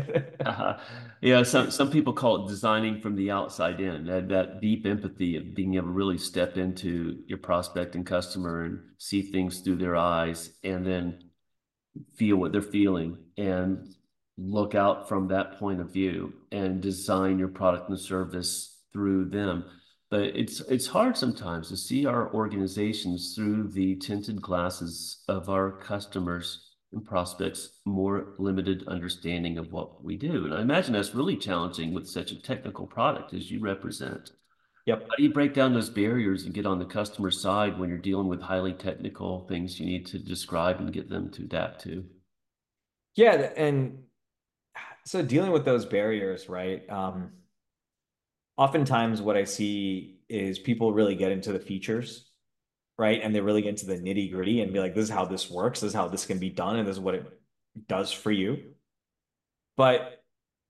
uh-huh. 0.47 0.79
Yeah, 1.21 1.43
some 1.43 1.73
some 1.73 1.91
people 1.91 2.13
call 2.13 2.45
it 2.45 2.49
designing 2.49 3.01
from 3.01 3.17
the 3.17 3.33
outside 3.33 3.81
in. 3.81 4.07
That 4.07 4.29
that 4.29 4.61
deep 4.61 4.87
empathy 4.87 5.37
of 5.37 5.57
being 5.57 5.75
able 5.75 5.89
to 5.89 5.93
really 5.93 6.19
step 6.19 6.57
into 6.57 7.25
your 7.27 7.39
prospect 7.39 7.97
and 7.97 8.07
customer 8.07 8.65
and 8.65 8.79
see 8.99 9.23
things 9.23 9.61
through 9.61 9.77
their 9.77 9.97
eyes, 9.97 10.51
and 10.63 10.87
then 10.87 11.26
feel 12.15 12.37
what 12.37 12.53
they're 12.53 12.63
feeling 12.63 13.19
and 13.37 13.95
look 14.39 14.75
out 14.75 15.09
from 15.09 15.29
that 15.29 15.59
point 15.59 15.81
of 15.81 15.93
view 15.93 16.33
and 16.53 16.81
design 16.81 17.39
your 17.39 17.49
product 17.49 17.89
and 17.89 17.99
service 17.99 18.81
through 18.93 19.27
them. 19.27 19.65
But 20.11 20.37
it's 20.37 20.61
it's 20.61 20.87
hard 20.87 21.17
sometimes 21.17 21.69
to 21.69 21.77
see 21.77 22.07
our 22.07 22.33
organizations 22.33 23.35
through 23.35 23.69
the 23.69 23.97
tinted 23.97 24.41
glasses 24.41 25.25
of 25.29 25.49
our 25.49 25.73
customers 25.73 26.71
and 26.93 27.05
prospects 27.05 27.81
more 27.85 28.35
limited 28.39 28.87
understanding 28.87 29.59
of 29.59 29.73
what 29.73 30.05
we 30.05 30.17
do. 30.17 30.45
And 30.45 30.55
I 30.55 30.61
imagine 30.61 30.93
that's 30.93 31.15
really 31.15 31.37
challenging 31.37 31.93
with 31.93 32.09
such 32.09 32.31
a 32.31 32.41
technical 32.41 32.87
product 32.87 33.35
as 33.35 33.51
you 33.51 33.59
represent. 33.59 34.31
Yep. 34.87 35.03
How 35.11 35.17
do 35.17 35.23
you 35.25 35.33
break 35.33 35.53
down 35.53 35.75
those 35.75 35.91
barriers 35.91 36.45
and 36.45 36.55
get 36.55 36.65
on 36.65 36.79
the 36.79 36.85
customer 36.85 37.33
side 37.33 37.79
when 37.79 37.89
you're 37.89 37.99
dealing 37.99 38.29
with 38.29 38.41
highly 38.41 38.73
technical 38.73 39.41
things 39.49 39.81
you 39.81 39.87
need 39.87 40.07
to 40.07 40.19
describe 40.19 40.79
and 40.79 40.93
get 40.93 41.11
them 41.11 41.31
to 41.33 41.43
adapt 41.43 41.83
to? 41.83 42.05
Yeah, 43.17 43.51
and 43.57 44.05
so 45.05 45.23
dealing 45.23 45.51
with 45.51 45.65
those 45.65 45.87
barriers, 45.87 46.49
right? 46.49 46.89
Um, 46.89 47.33
oftentimes 48.57 49.21
what 49.21 49.37
I 49.37 49.45
see 49.45 50.21
is 50.29 50.59
people 50.59 50.93
really 50.93 51.17
get 51.17 51.33
into 51.33 51.53
the 51.53 51.59
features, 51.59 52.31
right? 52.97 53.21
And 53.23 53.35
they 53.35 53.41
really 53.41 53.63
get 53.63 53.71
into 53.71 53.87
the 53.87 53.97
nitty 53.97 54.31
gritty 54.31 54.61
and 54.61 54.73
be 54.73 54.79
like, 54.79 54.95
this 54.95 55.05
is 55.05 55.11
how 55.11 55.25
this 55.25 55.51
works, 55.51 55.81
this 55.81 55.89
is 55.89 55.95
how 55.95 56.07
this 56.07 56.27
can 56.27 56.39
be 56.39 56.51
done, 56.51 56.77
and 56.77 56.87
this 56.87 56.97
is 56.97 57.01
what 57.01 57.17
it 57.17 57.27
does 57.89 58.13
for 58.13 58.31
you. 58.31 58.63
But 59.77 60.23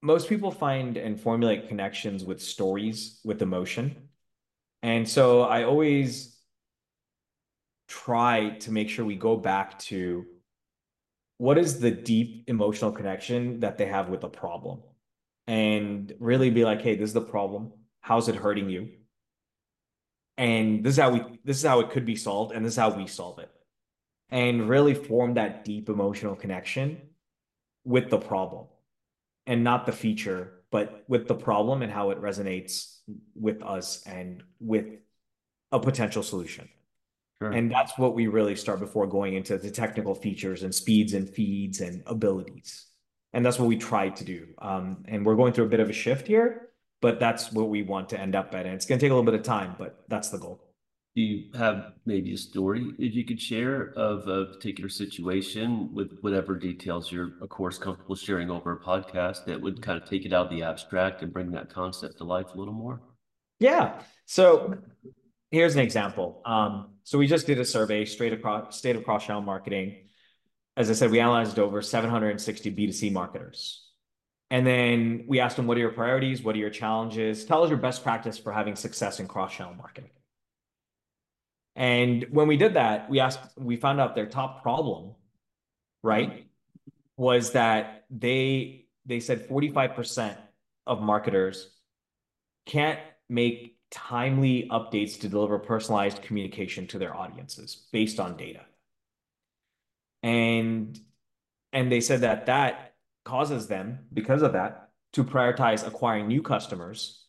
most 0.02 0.29
people 0.29 0.50
find 0.50 0.96
and 0.96 1.20
formulate 1.20 1.68
connections 1.68 2.24
with 2.24 2.40
stories, 2.40 3.20
with 3.24 3.42
emotion. 3.42 4.06
And 4.83 5.09
so 5.09 5.43
I 5.43 5.65
always 5.65 6.37
try 7.89 8.51
to 8.51 8.71
make 8.71 8.89
sure 8.89 9.05
we 9.05 9.17
go 9.17 9.37
back 9.37 9.79
to 9.79 10.27
what 11.39 11.59
is 11.59 11.79
the 11.81 11.91
deep 11.91 12.45
emotional 12.49 12.93
connection 12.93 13.61
that 13.61 13.79
they 13.79 13.87
have 13.87 14.09
with 14.09 14.21
the 14.21 14.29
problem. 14.29 14.81
And 15.47 16.12
really 16.19 16.51
be 16.51 16.65
like 16.65 16.83
hey 16.83 16.97
this 16.97 17.11
is 17.11 17.15
the 17.15 17.21
problem. 17.21 17.73
How's 18.01 18.29
it 18.29 18.37
hurting 18.37 18.69
you? 18.69 18.89
And 20.39 20.85
this 20.85 20.95
is 20.95 20.99
how 20.99 21.11
we 21.11 21.23
this 21.45 21.59
is 21.59 21.65
how 21.65 21.81
it 21.81 21.91
could 21.91 22.05
be 22.05 22.17
solved 22.17 22.53
and 22.53 22.65
this 22.65 22.73
is 22.75 22.79
how 22.79 22.91
we 22.91 23.07
solve 23.07 23.39
it. 23.39 23.51
And 24.31 24.69
really 24.69 24.95
form 24.95 25.35
that 25.35 25.65
deep 25.65 25.89
emotional 25.89 26.35
connection 26.35 27.01
with 27.85 28.11
the 28.11 28.19
problem 28.19 28.67
and 29.47 29.62
not 29.62 29.87
the 29.87 29.93
feature 29.93 30.56
but 30.77 31.05
with 31.09 31.25
the 31.27 31.35
problem 31.35 31.83
and 31.83 31.91
how 31.91 32.11
it 32.11 32.19
resonates 32.21 32.99
with 33.35 33.62
us 33.62 34.03
and 34.07 34.43
with 34.61 34.87
a 35.73 35.81
potential 35.81 36.23
solution 36.23 36.69
Sure. 37.43 37.51
And 37.51 37.71
that's 37.71 37.99
what 37.99 38.15
we 38.15 38.29
really 38.29 38.57
start 38.57 38.81
before 38.81 39.07
going 39.07 39.35
into 39.35 39.59
the 39.59 39.71
technical 39.71 40.15
features 40.15 40.62
and 40.62 40.75
speeds 40.75 41.12
and 41.12 41.29
feeds 41.29 41.81
and 41.83 42.03
abilities. 42.07 42.87
And 43.35 43.45
that's 43.45 43.59
what 43.59 43.69
we 43.69 43.77
try 43.77 44.09
to 44.09 44.25
do. 44.25 44.47
Um, 44.59 45.05
and 45.07 45.27
we're 45.27 45.37
going 45.37 45.53
through 45.53 45.67
a 45.67 45.69
bit 45.69 45.81
of 45.81 45.91
a 45.91 45.93
shift 45.93 46.27
here, 46.27 46.71
but 47.03 47.21
that's 47.21 47.53
what 47.53 47.69
we 47.69 47.83
want 47.83 48.09
to 48.11 48.19
end 48.19 48.35
up 48.35 48.55
at. 48.55 48.65
And 48.65 48.75
it's 48.75 48.87
going 48.87 48.99
to 48.99 49.05
take 49.05 49.11
a 49.11 49.15
little 49.15 49.31
bit 49.31 49.39
of 49.39 49.43
time, 49.43 49.75
but 49.79 50.03
that's 50.09 50.31
the 50.31 50.39
goal. 50.39 50.65
Do 51.16 51.22
you 51.22 51.44
have 51.57 51.94
maybe 52.05 52.35
a 52.35 52.37
story 52.37 52.92
if 52.98 53.14
you 53.14 53.24
could 53.24 53.40
share 53.40 53.94
of 53.96 54.29
a 54.29 54.52
particular 54.52 54.90
situation 54.90 55.88
with 55.94 56.18
whatever 56.20 56.55
details 56.57 57.11
you're, 57.11 57.31
of 57.40 57.48
course, 57.48 57.79
comfortable 57.79 58.16
sharing 58.16 58.50
over 58.50 58.72
a 58.72 58.79
podcast 58.79 59.46
that 59.46 59.59
would 59.59 59.81
kind 59.81 60.00
of 60.00 60.07
take 60.07 60.26
it 60.26 60.35
out 60.35 60.44
of 60.44 60.50
the 60.50 60.62
abstract 60.62 61.22
and 61.22 61.33
bring 61.33 61.52
that 61.52 61.72
concept 61.72 62.18
to 62.18 62.24
life 62.24 62.48
a 62.55 62.59
little 62.59 62.74
more? 62.74 63.00
Yeah. 63.61 64.02
So 64.26 64.76
here's 65.50 65.74
an 65.74 65.81
example. 65.81 66.42
Um, 66.44 66.96
so 67.02 67.16
we 67.16 67.26
just 67.26 67.46
did 67.46 67.59
a 67.59 67.64
survey 67.64 68.05
straight 68.05 68.35
across 68.35 68.76
state 68.76 68.94
of 68.94 69.02
cross 69.02 69.24
channel 69.24 69.40
marketing. 69.40 69.96
As 70.76 70.90
I 70.90 70.92
said, 70.92 71.11
we 71.11 71.20
analyzed 71.20 71.59
over 71.59 71.81
760 71.81 72.76
B2C 72.76 73.11
marketers. 73.11 73.88
And 74.50 74.66
then 74.66 75.24
we 75.26 75.40
asked 75.40 75.57
them, 75.57 75.66
what 75.66 75.79
are 75.79 75.81
your 75.81 75.92
priorities? 75.92 76.42
What 76.42 76.57
are 76.57 76.59
your 76.59 76.68
challenges? 76.68 77.46
Tell 77.46 77.62
us 77.62 77.70
your 77.70 77.79
best 77.79 78.02
practice 78.02 78.37
for 78.37 78.52
having 78.52 78.76
success 78.76 79.18
in 79.18 79.26
cross 79.26 79.55
channel 79.55 79.74
marketing. 79.74 80.11
And 81.77 82.25
when 82.31 82.49
we 82.49 82.57
did 82.57 82.75
that, 82.75 83.09
we 83.11 83.21
asked, 83.21 83.41
we 83.57 83.77
found 83.77 84.01
out 84.01 84.15
their 84.15 84.27
top 84.27 84.62
problem, 84.62 85.15
right, 86.03 86.47
was 87.17 87.53
that 87.53 88.05
they 88.11 88.87
they 89.05 89.21
said 89.21 89.49
45% 89.49 90.37
of 90.87 91.01
marketers 91.01 91.71
can't 92.65 92.99
make 93.29 93.79
timely 93.91 94.69
updates 94.73 95.21
to 95.21 95.29
deliver 95.29 95.59
personalized 95.59 96.23
communication 96.23 96.89
to 96.89 96.99
their 96.99 97.15
audiences 97.17 97.87
based 97.93 98.19
on 98.19 98.37
data. 98.37 98.62
And 100.23 100.99
and 101.73 101.93
they 101.93 102.01
said 102.01 102.23
that 102.23 102.47
that 102.47 102.95
causes 103.25 103.67
them 103.67 104.07
because 104.12 104.43
of 104.43 104.55
that 104.55 104.89
to 105.12 105.25
prioritize 105.25 105.87
acquiring 105.87 106.27
new 106.27 106.43
customers 106.43 107.27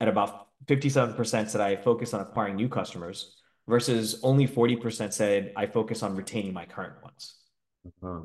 at 0.00 0.08
about 0.08 0.48
57% 0.66 1.48
said 1.48 1.60
I 1.60 1.76
focus 1.76 2.14
on 2.14 2.20
acquiring 2.20 2.56
new 2.56 2.68
customers 2.68 3.37
versus 3.68 4.20
only 4.22 4.48
40% 4.48 5.12
said 5.12 5.52
I 5.56 5.66
focus 5.66 6.02
on 6.02 6.16
retaining 6.16 6.52
my 6.52 6.64
current 6.64 7.02
ones. 7.02 7.36
Uh-huh. 7.86 8.22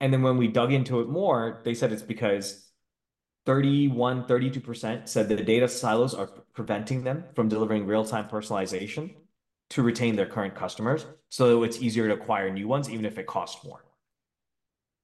And 0.00 0.12
then 0.12 0.22
when 0.22 0.36
we 0.36 0.48
dug 0.48 0.72
into 0.72 1.00
it 1.00 1.08
more, 1.08 1.60
they 1.64 1.74
said 1.74 1.92
it's 1.92 2.02
because 2.02 2.70
31, 3.46 4.24
32% 4.24 5.08
said 5.08 5.28
that 5.28 5.36
the 5.36 5.44
data 5.44 5.68
silos 5.68 6.14
are 6.14 6.26
preventing 6.54 7.04
them 7.04 7.24
from 7.34 7.48
delivering 7.48 7.86
real-time 7.86 8.28
personalization 8.28 9.14
to 9.70 9.82
retain 9.82 10.16
their 10.16 10.26
current 10.26 10.54
customers 10.54 11.06
so 11.28 11.62
it's 11.62 11.80
easier 11.80 12.08
to 12.08 12.14
acquire 12.14 12.50
new 12.50 12.66
ones, 12.66 12.90
even 12.90 13.04
if 13.04 13.18
it 13.18 13.26
costs 13.26 13.64
more. 13.64 13.84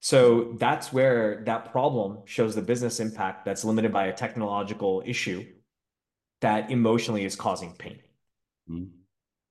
So 0.00 0.54
that's 0.58 0.92
where 0.92 1.42
that 1.46 1.70
problem 1.72 2.18
shows 2.26 2.54
the 2.54 2.62
business 2.62 3.00
impact 3.00 3.44
that's 3.44 3.64
limited 3.64 3.92
by 3.92 4.06
a 4.06 4.12
technological 4.12 5.02
issue 5.06 5.44
that 6.40 6.70
emotionally 6.70 7.24
is 7.24 7.36
causing 7.36 7.72
pain. 7.74 8.00
Mm-hmm. 8.68 8.95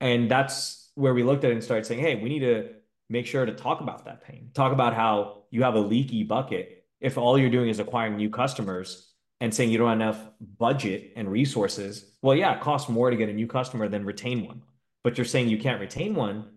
And 0.00 0.30
that's 0.30 0.90
where 0.94 1.14
we 1.14 1.22
looked 1.22 1.44
at 1.44 1.50
it 1.50 1.54
and 1.54 1.64
started 1.64 1.86
saying, 1.86 2.00
hey, 2.00 2.16
we 2.16 2.28
need 2.28 2.40
to 2.40 2.70
make 3.08 3.26
sure 3.26 3.46
to 3.46 3.52
talk 3.52 3.80
about 3.80 4.04
that 4.04 4.24
pain, 4.24 4.50
talk 4.54 4.72
about 4.72 4.94
how 4.94 5.44
you 5.50 5.62
have 5.62 5.74
a 5.74 5.80
leaky 5.80 6.24
bucket 6.24 6.76
if 7.00 7.18
all 7.18 7.38
you're 7.38 7.50
doing 7.50 7.68
is 7.68 7.78
acquiring 7.78 8.16
new 8.16 8.30
customers 8.30 9.12
and 9.40 9.54
saying 9.54 9.70
you 9.70 9.78
don't 9.78 9.88
have 9.88 9.96
enough 9.96 10.30
budget 10.58 11.12
and 11.16 11.30
resources, 11.30 12.16
well, 12.22 12.34
yeah, 12.34 12.54
it 12.54 12.60
costs 12.60 12.88
more 12.88 13.10
to 13.10 13.16
get 13.16 13.28
a 13.28 13.32
new 13.32 13.46
customer 13.46 13.88
than 13.88 14.04
retain 14.04 14.46
one. 14.46 14.62
But 15.04 15.18
you're 15.18 15.24
saying 15.24 15.48
you 15.48 15.58
can't 15.58 15.80
retain 15.80 16.14
one 16.14 16.50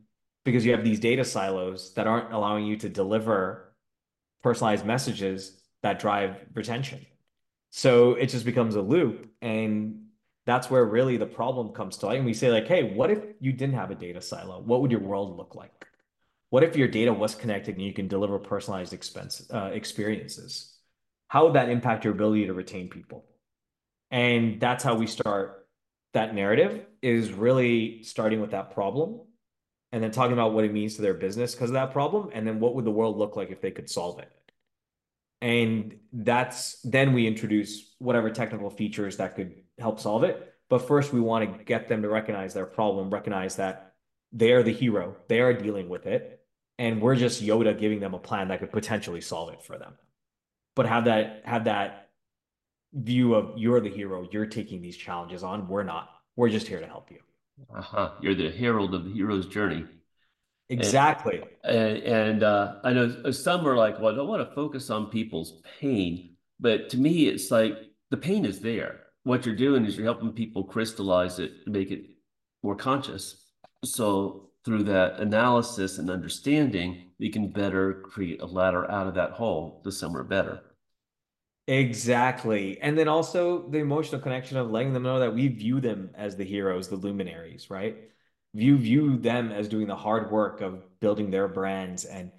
because 0.46 0.66
you 0.66 0.72
have 0.72 0.84
these 0.84 1.00
data 1.00 1.26
silos 1.26 1.94
that 1.96 2.08
aren't 2.08 2.34
allowing 2.34 2.66
you 2.66 2.78
to 2.78 2.90
deliver 2.90 3.76
personalized 4.42 4.86
messages 4.86 5.62
that 5.84 6.00
drive 6.00 6.38
retention. 6.54 7.06
So 7.70 8.16
it 8.16 8.28
just 8.28 8.46
becomes 8.46 8.76
a 8.76 8.82
loop. 8.82 9.30
And 9.42 10.06
that's 10.50 10.70
where 10.70 10.86
really 10.86 11.18
the 11.18 11.26
problem 11.26 11.70
comes 11.70 11.98
to 11.98 12.08
light. 12.08 12.18
And 12.18 12.26
we 12.26 12.34
say, 12.34 12.52
like, 12.52 12.68
hey, 12.68 12.94
what 12.94 13.12
if 13.12 13.20
you 13.40 13.54
didn't 13.54 13.76
have 13.76 13.92
a 13.92 13.96
data 13.96 14.22
silo? 14.22 14.60
What 14.60 14.82
would 14.82 14.92
your 14.92 15.02
world 15.02 15.38
look 15.38 15.56
like? 15.56 15.88
What 16.50 16.64
if 16.64 16.76
your 16.76 16.88
data 16.88 17.14
was 17.14 17.36
connected 17.36 17.76
and 17.76 17.86
you 17.86 17.94
can 17.94 18.08
deliver 18.08 18.40
personalized 18.40 18.94
expense 18.94 19.46
uh, 19.54 19.70
experiences? 19.74 20.76
How 21.28 21.46
would 21.46 21.54
that 21.54 21.70
impact 21.70 22.04
your 22.04 22.14
ability 22.14 22.48
to 22.48 22.54
retain 22.54 22.90
people? 22.90 23.26
And 24.10 24.60
that's 24.60 24.84
how 24.84 24.96
we 24.96 25.06
start 25.06 25.68
that 26.14 26.34
narrative 26.34 26.86
is 27.02 27.32
really 27.32 28.02
starting 28.02 28.42
with 28.42 28.52
that 28.52 28.74
problem 28.74 29.22
and 29.92 30.04
then 30.04 30.12
talking 30.12 30.34
about 30.34 30.54
what 30.54 30.64
it 30.64 30.74
means 30.74 30.96
to 30.96 31.02
their 31.02 31.14
business 31.14 31.54
because 31.54 31.70
of 31.70 31.76
that 31.76 31.92
problem 31.92 32.30
and 32.34 32.48
then 32.48 32.60
what 32.60 32.74
would 32.76 32.86
the 32.86 32.92
world 32.92 33.18
look 33.18 33.36
like 33.36 33.52
if 33.52 33.62
they 33.62 33.72
could 33.72 33.90
solve 33.90 34.20
it 34.20 34.32
and 35.42 35.96
that's 36.12 36.82
then 36.84 37.14
we 37.14 37.28
introduce 37.28 37.96
whatever 38.00 38.30
technical 38.30 38.70
features 38.70 39.18
that 39.18 39.36
could 39.36 39.54
help 39.80 40.00
solve 40.00 40.24
it 40.24 40.54
but 40.70 40.88
first 40.88 41.14
we 41.14 41.20
want 41.20 41.58
to 41.58 41.64
get 41.64 41.88
them 41.88 42.02
to 42.02 42.10
recognize 42.10 42.54
their 42.54 42.66
problem 42.66 43.10
recognize 43.10 43.56
that 43.56 43.94
they 44.32 44.52
are 44.52 44.64
the 44.64 44.74
hero 44.74 45.16
they 45.28 45.40
are 45.40 45.54
dealing 45.54 45.90
with 45.90 46.06
it 46.06 46.40
and 46.80 47.02
we're 47.02 47.16
just 47.16 47.44
Yoda 47.44 47.78
giving 47.78 48.00
them 48.00 48.14
a 48.14 48.20
plan 48.20 48.48
that 48.48 48.60
could 48.60 48.72
potentially 48.72 49.20
solve 49.20 49.54
it 49.54 49.62
for 49.62 49.78
them. 49.78 49.94
But 50.76 50.88
have 50.88 51.06
that 51.06 51.42
have 51.44 51.66
that 51.66 52.10
view 52.94 53.36
of 53.36 53.58
you're 53.58 53.82
the 53.82 53.90
hero, 53.90 54.28
you're 54.32 54.46
taking 54.46 54.82
these 54.82 54.96
challenges 54.96 55.44
on. 55.44 55.68
We're 55.68 55.84
not. 55.84 56.10
We're 56.38 56.50
just 56.50 56.68
here 56.68 56.80
to 56.80 56.88
help 56.88 57.12
you. 57.12 57.20
Uh-huh. 57.76 58.12
You're 58.22 58.34
the 58.34 58.50
herald 58.50 58.96
of 58.96 59.04
the 59.04 59.12
hero's 59.12 59.46
journey. 59.46 59.86
Exactly. 60.70 61.44
And, 61.66 61.98
and 61.98 62.44
uh, 62.44 62.76
I 62.84 62.94
know 62.94 63.32
some 63.32 63.68
are 63.68 63.76
like, 63.76 64.00
well, 64.00 64.14
I 64.14 64.16
don't 64.16 64.28
want 64.28 64.48
to 64.48 64.56
focus 64.56 64.90
on 64.90 65.08
people's 65.08 65.62
pain, 65.82 66.38
but 66.62 66.90
to 66.90 66.98
me, 66.98 67.28
it's 67.28 67.52
like 67.52 67.76
the 68.10 68.18
pain 68.18 68.46
is 68.46 68.62
there. 68.62 69.02
What 69.24 69.46
you're 69.46 69.56
doing 69.56 69.86
is 69.86 69.98
you're 69.98 70.06
helping 70.06 70.32
people 70.32 70.64
crystallize 70.64 71.40
it 71.40 71.52
make 71.68 71.92
it 71.92 72.06
more 72.64 72.76
conscious. 72.76 73.46
So 73.84 74.50
through 74.66 74.84
that 74.84 75.20
analysis 75.20 75.98
and 75.98 76.10
understanding, 76.10 77.12
we 77.20 77.30
can 77.30 77.50
better 77.50 78.02
create 78.02 78.42
a 78.42 78.46
ladder 78.46 78.90
out 78.90 79.08
of 79.08 79.16
that 79.16 79.32
hole 79.32 79.82
to 79.84 79.92
somewhere 79.92 80.24
better. 80.24 80.62
Exactly. 81.68 82.82
And 82.82 82.98
then 82.98 83.08
also 83.08 83.70
the 83.70 83.78
emotional 83.78 84.22
connection 84.22 84.58
of 84.58 84.72
letting 84.72 84.92
them 84.92 85.04
know 85.04 85.20
that 85.20 85.36
we 85.36 85.48
view 85.48 85.80
them 85.80 86.10
as 86.16 86.36
the 86.36 86.44
heroes, 86.44 86.88
the 86.90 86.96
luminaries, 86.96 87.70
right? 87.70 87.96
You 88.54 88.78
view 88.78 89.18
them 89.18 89.52
as 89.52 89.68
doing 89.68 89.86
the 89.86 89.96
hard 89.96 90.32
work 90.32 90.62
of 90.62 90.84
building 91.00 91.30
their 91.30 91.48
brands 91.48 92.06
and 92.06 92.32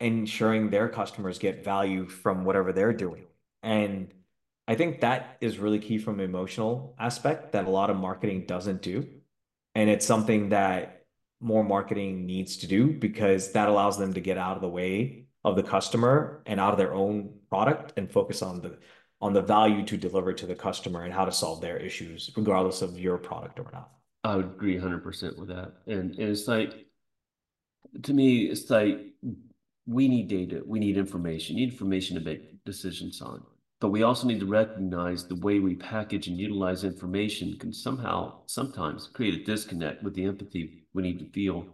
ensuring 0.00 0.70
their 0.70 0.88
customers 0.88 1.38
get 1.38 1.64
value 1.64 2.08
from 2.08 2.44
whatever 2.44 2.72
they're 2.72 2.94
doing. 2.94 3.26
And 3.62 4.12
I 4.68 4.74
think 4.74 5.00
that 5.00 5.36
is 5.40 5.58
really 5.58 5.78
key 5.78 5.98
from 5.98 6.20
emotional 6.20 6.96
aspect 6.98 7.52
that 7.52 7.66
a 7.66 7.70
lot 7.70 7.90
of 7.90 7.96
marketing 7.96 8.46
doesn't 8.46 8.82
do. 8.82 9.06
And 9.74 9.88
it's 9.88 10.06
something 10.06 10.48
that 10.48 11.04
more 11.40 11.62
marketing 11.62 12.26
needs 12.26 12.56
to 12.58 12.66
do 12.66 12.92
because 12.92 13.52
that 13.52 13.68
allows 13.68 13.98
them 13.98 14.14
to 14.14 14.20
get 14.20 14.38
out 14.38 14.56
of 14.56 14.62
the 14.62 14.68
way 14.68 15.26
of 15.44 15.54
the 15.54 15.62
customer 15.62 16.42
and 16.46 16.58
out 16.58 16.72
of 16.72 16.78
their 16.78 16.94
own 16.94 17.32
product 17.48 17.92
and 17.96 18.10
focus 18.10 18.42
on 18.42 18.60
the 18.60 18.78
on 19.20 19.32
the 19.32 19.40
value 19.40 19.82
to 19.82 19.96
deliver 19.96 20.32
to 20.32 20.44
the 20.44 20.54
customer 20.54 21.04
and 21.04 21.12
how 21.12 21.24
to 21.24 21.32
solve 21.32 21.60
their 21.60 21.78
issues 21.78 22.30
regardless 22.36 22.82
of 22.82 22.98
your 22.98 23.16
product 23.16 23.58
or 23.58 23.70
not. 23.72 23.90
I 24.24 24.36
would 24.36 24.44
agree 24.46 24.76
100% 24.76 25.38
with 25.38 25.48
that. 25.48 25.72
And, 25.86 26.14
and 26.16 26.28
it's 26.30 26.48
like 26.48 26.86
to 28.02 28.12
me 28.12 28.46
it's 28.46 28.68
like 28.68 28.98
we 29.86 30.08
need 30.08 30.28
data. 30.28 30.62
We 30.66 30.80
need 30.80 30.96
information. 30.96 31.56
Need 31.56 31.70
information 31.70 32.16
to 32.16 32.22
make 32.22 32.64
decisions 32.64 33.22
on 33.22 33.42
but 33.80 33.90
we 33.90 34.02
also 34.02 34.26
need 34.26 34.40
to 34.40 34.46
recognize 34.46 35.26
the 35.26 35.36
way 35.36 35.58
we 35.58 35.74
package 35.74 36.28
and 36.28 36.38
utilize 36.38 36.84
information 36.84 37.56
can 37.58 37.72
somehow 37.72 38.40
sometimes 38.46 39.08
create 39.12 39.34
a 39.34 39.44
disconnect 39.44 40.02
with 40.02 40.14
the 40.14 40.24
empathy 40.24 40.86
we 40.94 41.02
need 41.02 41.18
to 41.18 41.30
feel 41.32 41.66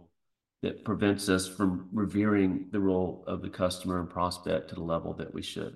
that 0.61 0.85
prevents 0.85 1.27
us 1.29 1.47
from 1.47 1.89
revering 1.91 2.67
the 2.71 2.79
role 2.79 3.23
of 3.27 3.41
the 3.41 3.49
customer 3.49 3.99
and 3.99 4.09
prospect 4.09 4.69
to 4.69 4.75
the 4.75 4.83
level 4.83 5.13
that 5.13 5.33
we 5.33 5.41
should. 5.41 5.75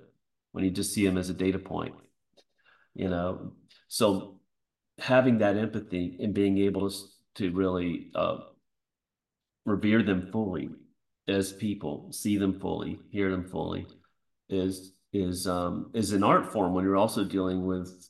We 0.53 0.61
need 0.61 0.75
to 0.75 0.83
see 0.83 1.05
them 1.05 1.17
as 1.17 1.29
a 1.29 1.33
data 1.33 1.59
point, 1.59 1.93
you 2.93 3.09
know. 3.09 3.53
So 3.89 4.39
having 4.97 5.39
that 5.39 5.57
empathy 5.57 6.17
and 6.21 6.33
being 6.33 6.57
able 6.57 6.89
to 6.89 6.97
to 7.37 7.51
really 7.51 8.09
uh, 8.15 8.37
revere 9.65 10.03
them 10.03 10.29
fully 10.31 10.69
as 11.27 11.53
people, 11.53 12.11
see 12.11 12.37
them 12.37 12.59
fully, 12.59 12.99
hear 13.11 13.29
them 13.31 13.47
fully, 13.47 13.85
is 14.49 14.93
is 15.13 15.47
um, 15.47 15.91
is 15.93 16.11
an 16.11 16.23
art 16.23 16.51
form 16.51 16.73
when 16.73 16.83
you're 16.83 16.97
also 16.97 17.23
dealing 17.23 17.65
with 17.65 18.09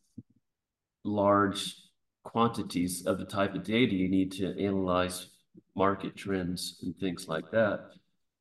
large 1.04 1.76
quantities 2.24 3.06
of 3.06 3.18
the 3.18 3.26
type 3.26 3.56
of 3.56 3.64
data 3.64 3.96
you 3.96 4.10
need 4.10 4.32
to 4.34 4.48
analyze 4.62 5.30
market 5.76 6.16
trends 6.16 6.80
and 6.84 6.96
things 6.98 7.28
like 7.28 7.50
that. 7.52 7.92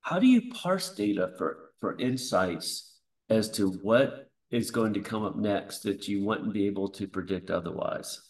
How 0.01 0.19
do 0.19 0.27
you 0.27 0.51
parse 0.53 0.95
data 0.95 1.33
for, 1.39 1.71
for 1.81 1.99
insights 1.99 2.97
as 3.29 3.51
to 3.53 3.71
what 3.83 4.31
is 4.51 4.71
going 4.71 4.95
to 4.95 5.01
come 5.01 5.25
up 5.25 5.37
next 5.37 5.81
that 5.81 6.09
you 6.09 6.25
wouldn't 6.25 6.53
be 6.53 6.67
able 6.67 6.89
to 6.89 7.07
predict 7.07 7.51
otherwise? 7.51 8.21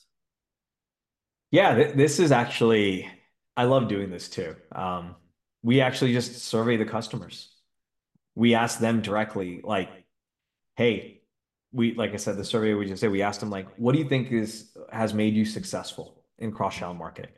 Yeah, 1.51 1.75
th 1.75 1.95
this 1.95 2.19
is 2.19 2.33
actually, 2.33 3.09
I 3.57 3.65
love 3.65 3.89
doing 3.89 4.11
this 4.11 4.29
too. 4.29 4.57
Um, 4.73 5.15
we 5.63 5.81
actually 5.81 6.13
just 6.13 6.39
survey 6.39 6.77
the 6.77 6.85
customers. 6.85 7.55
We 8.35 8.55
ask 8.55 8.79
them 8.79 9.01
directly, 9.01 9.61
like, 9.63 9.89
hey, 10.77 11.21
we 11.73 11.95
like 11.95 12.13
I 12.13 12.17
said, 12.17 12.37
the 12.37 12.45
survey 12.45 12.75
we 12.75 12.87
just 12.87 13.01
say 13.01 13.09
we 13.09 13.23
asked 13.23 13.41
them 13.41 13.51
like, 13.51 13.67
what 13.77 13.93
do 13.93 13.99
you 13.99 14.09
think 14.09 14.31
is 14.33 14.77
has 14.93 15.13
made 15.13 15.35
you 15.35 15.45
successful 15.45 16.23
in 16.39 16.53
cross-channel 16.53 16.95
marketing? 16.95 17.33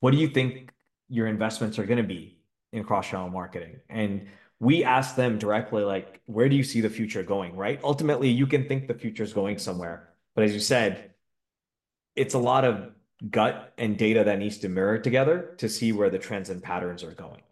What 0.00 0.12
do 0.12 0.16
you 0.18 0.28
think 0.28 0.72
your 1.08 1.26
investments 1.26 1.78
are 1.78 1.84
going 1.84 1.98
to 1.98 2.02
be 2.02 2.36
in 2.72 2.84
cross-channel 2.84 3.30
marketing. 3.30 3.76
And 3.88 4.26
we 4.58 4.84
ask 4.84 5.16
them 5.16 5.38
directly, 5.38 5.82
like, 5.82 6.20
where 6.26 6.48
do 6.48 6.56
you 6.56 6.64
see 6.64 6.80
the 6.80 6.90
future 6.90 7.22
going, 7.22 7.56
right? 7.56 7.80
Ultimately, 7.82 8.28
you 8.28 8.46
can 8.46 8.66
think 8.66 8.88
the 8.88 8.94
future 8.94 9.22
is 9.22 9.32
going 9.32 9.58
somewhere. 9.58 10.10
But 10.34 10.44
as 10.44 10.54
you 10.54 10.60
said, 10.60 11.12
it's 12.14 12.34
a 12.34 12.38
lot 12.38 12.64
of 12.64 12.90
gut 13.30 13.72
and 13.78 13.96
data 13.96 14.24
that 14.24 14.38
needs 14.38 14.58
to 14.58 14.68
mirror 14.68 14.98
together 14.98 15.54
to 15.58 15.68
see 15.68 15.92
where 15.92 16.10
the 16.10 16.18
trends 16.18 16.50
and 16.50 16.62
patterns 16.62 17.02
are 17.02 17.12
going. 17.12 17.42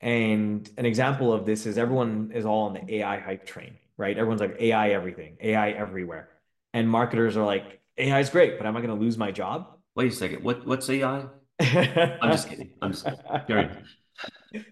And 0.00 0.68
an 0.76 0.86
example 0.86 1.32
of 1.32 1.44
this 1.44 1.66
is 1.66 1.76
everyone 1.76 2.32
is 2.34 2.46
all 2.46 2.66
on 2.66 2.74
the 2.74 2.94
AI 2.96 3.18
hype 3.18 3.44
train, 3.44 3.74
right? 4.00 4.16
Everyone's 4.16 4.40
like 4.40 4.56
AI 4.58 4.90
everything, 4.90 5.36
AI 5.40 5.70
everywhere. 5.70 6.30
And 6.72 6.88
marketers 6.88 7.36
are 7.36 7.44
like, 7.44 7.80
AI 7.98 8.18
is 8.18 8.30
great, 8.30 8.56
but 8.56 8.66
am 8.66 8.76
I 8.76 8.80
going 8.80 8.96
to 8.96 9.00
lose 9.00 9.18
my 9.18 9.30
job? 9.30 9.76
Wait 9.94 10.10
a 10.10 10.14
second. 10.14 10.42
What 10.42 10.66
what's 10.66 10.88
AI? 10.88 11.26
I'm 11.60 12.30
just 12.32 12.48
kidding. 12.48 12.70
I'm 12.80 12.92
just 12.92 13.06
kidding. 13.46 13.70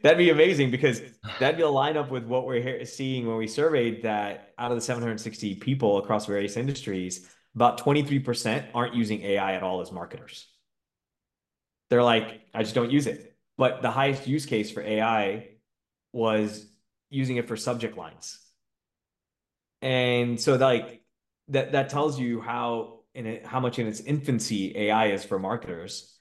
That'd 0.03 0.19
be 0.19 0.31
amazing 0.31 0.71
because 0.71 1.03
that'd 1.39 1.57
be 1.57 1.63
a 1.63 1.67
lineup 1.67 2.11
with 2.11 2.25
what 2.25 2.47
we're 2.47 2.85
seeing 2.85 3.27
when 3.27 3.37
we 3.37 3.47
surveyed 3.47 4.03
that 4.03 4.55
out 4.59 4.71
of 4.71 4.77
the 4.77 4.81
760 4.81 5.57
people 5.57 5.99
across 5.99 6.27
various 6.27 6.57
industries, 6.57 7.29
about 7.55 7.79
23% 7.79 8.67
aren't 8.75 8.95
using 8.95 9.23
AI 9.23 9.55
at 9.55 9.63
all 9.63 9.81
as 9.81 9.93
marketers. 9.93 10.49
They're 11.91 12.03
like, 12.03 12.41
I 12.55 12.63
just 12.63 12.75
don't 12.75 12.91
use 12.91 13.07
it. 13.07 13.37
But 13.57 13.83
the 13.83 13.91
highest 13.91 14.27
use 14.27 14.47
case 14.47 14.71
for 14.71 14.83
AI 14.83 15.49
was 16.13 16.67
using 17.11 17.37
it 17.37 17.49
for 17.49 17.57
subject 17.57 17.97
lines. 17.97 18.39
And 19.83 20.41
so 20.41 20.57
like 20.57 21.03
that 21.49 21.73
that 21.73 21.91
tells 21.91 22.19
you 22.19 22.41
how 22.41 23.01
in 23.15 23.27
it, 23.27 23.47
how 23.47 23.61
much 23.61 23.79
in 23.79 23.87
its 23.87 24.01
infancy 24.01 24.77
AI 24.77 25.09
is 25.09 25.25
for 25.25 25.39
marketers 25.39 26.19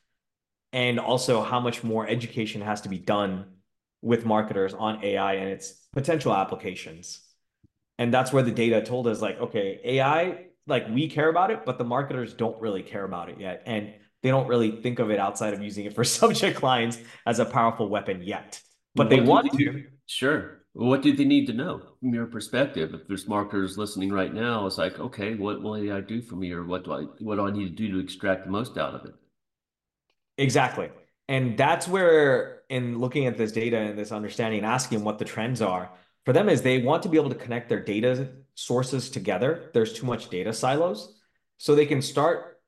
and 0.74 1.00
also 1.00 1.42
how 1.42 1.60
much 1.60 1.84
more 1.84 2.08
education 2.08 2.62
has 2.62 2.82
to 2.82 2.90
be 2.90 2.98
done 2.98 3.46
with 4.02 4.26
marketers 4.26 4.74
on 4.74 5.04
AI 5.04 5.34
and 5.34 5.50
its 5.50 5.74
potential 5.94 6.34
applications. 6.34 7.22
And 7.98 8.14
that's 8.14 8.32
where 8.32 8.44
the 8.44 8.52
data 8.52 8.82
told 8.82 9.08
us 9.08 9.22
like, 9.22 9.40
okay, 9.40 9.80
AI, 9.84 10.46
like 10.68 10.88
we 10.90 11.08
care 11.08 11.30
about 11.30 11.52
it, 11.52 11.66
but 11.66 11.78
the 11.78 11.84
marketers 11.84 12.34
don't 12.34 12.60
really 12.62 12.84
care 12.84 13.04
about 13.04 13.30
it 13.30 13.40
yet. 13.40 13.64
And 13.66 13.94
they 14.22 14.30
don't 14.30 14.48
really 14.48 14.72
think 14.82 15.00
of 15.00 15.10
it 15.10 15.20
outside 15.20 15.54
of 15.54 15.62
using 15.62 15.86
it 15.86 15.94
for 15.94 16.04
subject 16.22 16.62
lines 16.62 17.00
as 17.26 17.40
a 17.40 17.46
powerful 17.46 17.90
weapon 17.90 18.22
yet. 18.22 18.62
But 18.96 19.10
they 19.10 19.22
want 19.22 19.52
to. 19.54 19.86
Sure. 20.06 20.62
What 20.74 21.02
do 21.02 21.16
they 21.16 21.26
need 21.26 21.48
to 21.48 21.54
know 21.54 21.82
from 22.00 22.14
your 22.14 22.28
perspective? 22.28 22.94
If 22.94 23.08
there's 23.08 23.28
marketers 23.28 23.78
listening 23.78 24.12
right 24.12 24.34
now, 24.34 24.68
it's 24.68 24.78
like, 24.78 25.00
okay, 25.00 25.34
what 25.34 25.62
will 25.62 25.92
I 25.92 26.02
do 26.02 26.22
for 26.22 26.36
me, 26.36 26.52
or 26.52 26.64
what 26.64 26.84
do 26.84 26.94
I 26.94 27.02
what 27.20 27.36
do 27.36 27.48
I 27.48 27.52
need 27.52 27.76
to 27.76 27.88
do 27.88 27.92
to 27.94 28.00
extract 28.00 28.46
the 28.46 28.52
most 28.52 28.78
out 28.78 28.94
of 28.94 29.06
it? 29.06 29.16
Exactly. 30.38 30.90
And 31.28 31.58
that's 31.58 31.88
where, 31.88 32.62
in 32.70 33.00
looking 33.00 33.26
at 33.26 33.38
this 33.38 33.52
data 33.52 33.78
and 33.78 33.98
this 33.98 34.12
understanding 34.12 34.60
and 34.60 34.68
asking 34.68 35.04
what 35.04 35.20
the 35.20 35.26
trends 35.26 35.62
are, 35.62 35.90
for 36.26 36.34
them 36.34 36.48
is 36.48 36.62
they 36.62 36.82
want 36.82 37.04
to 37.04 37.10
be 37.10 37.18
able 37.18 37.30
to 37.30 37.36
connect 37.36 37.70
their 37.70 37.84
data 37.84 38.30
sources 38.54 39.10
together. 39.10 39.72
There's 39.74 39.94
too 39.94 40.06
much 40.06 40.30
data 40.30 40.54
silos. 40.54 41.20
So 41.58 41.74
they 41.74 41.86
can 41.86 42.02
start 42.02 42.60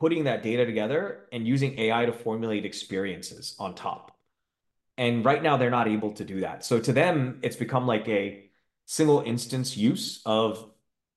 putting 0.00 0.24
that 0.24 0.42
data 0.42 0.66
together 0.66 1.28
and 1.32 1.46
using 1.46 1.78
AI 1.78 2.06
to 2.06 2.12
formulate 2.12 2.64
experiences 2.64 3.56
on 3.58 3.74
top. 3.74 4.16
And 4.98 5.24
right 5.24 5.42
now, 5.42 5.56
they're 5.56 5.70
not 5.70 5.88
able 5.88 6.12
to 6.12 6.24
do 6.24 6.40
that. 6.40 6.64
So 6.64 6.78
to 6.78 6.92
them, 6.92 7.38
it's 7.42 7.56
become 7.56 7.86
like 7.86 8.08
a 8.08 8.44
single 8.86 9.20
instance 9.20 9.76
use 9.76 10.20
of 10.26 10.70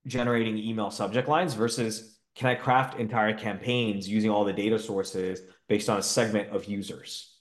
generating 0.08 0.58
email 0.58 0.92
subject 0.92 1.28
lines 1.28 1.54
versus 1.54 2.18
can 2.36 2.48
I 2.48 2.56
craft 2.56 3.00
entire 3.00 3.34
campaigns 3.34 4.08
using 4.08 4.30
all 4.30 4.46
the 4.46 4.54
data 4.54 4.78
sources 4.78 5.42
based 5.68 5.90
on 5.90 6.00
a 6.00 6.04
segment 6.04 6.50
of 6.50 6.66
users. 6.66 7.34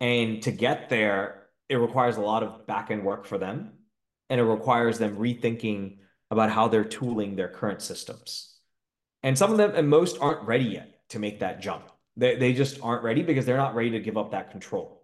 And 0.00 0.42
to 0.42 0.52
get 0.52 0.88
there, 0.88 1.48
it 1.68 1.76
requires 1.76 2.16
a 2.16 2.20
lot 2.20 2.42
of 2.42 2.66
back-end 2.66 3.04
work 3.04 3.26
for 3.26 3.36
them. 3.36 3.72
And 4.30 4.40
it 4.40 4.44
requires 4.44 4.98
them 4.98 5.16
rethinking 5.16 5.98
about 6.30 6.50
how 6.50 6.68
they're 6.68 6.84
tooling 6.84 7.34
their 7.34 7.48
current 7.48 7.82
systems. 7.82 8.56
And 9.22 9.36
some 9.36 9.50
of 9.50 9.58
them 9.58 9.72
and 9.74 9.88
most 9.88 10.18
aren't 10.20 10.46
ready 10.46 10.64
yet 10.64 11.08
to 11.10 11.18
make 11.18 11.40
that 11.40 11.60
jump. 11.60 11.90
They, 12.16 12.36
they 12.36 12.52
just 12.52 12.80
aren't 12.82 13.02
ready 13.02 13.22
because 13.22 13.46
they're 13.46 13.56
not 13.56 13.74
ready 13.74 13.90
to 13.90 14.00
give 14.00 14.16
up 14.16 14.32
that 14.32 14.50
control. 14.50 14.97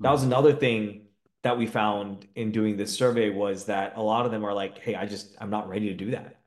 That 0.00 0.10
was 0.10 0.22
hmm. 0.22 0.28
another 0.28 0.54
thing 0.54 1.02
that 1.42 1.58
we 1.58 1.66
found 1.66 2.26
in 2.34 2.50
doing 2.50 2.76
this 2.76 2.96
survey 2.96 3.30
was 3.30 3.66
that 3.66 3.96
a 3.96 4.02
lot 4.02 4.26
of 4.26 4.32
them 4.32 4.44
are 4.44 4.52
like, 4.52 4.78
hey, 4.78 4.94
I 4.94 5.06
just, 5.06 5.36
I'm 5.40 5.50
not 5.50 5.68
ready 5.68 5.88
to 5.88 5.94
do 5.94 6.10
that 6.10 6.40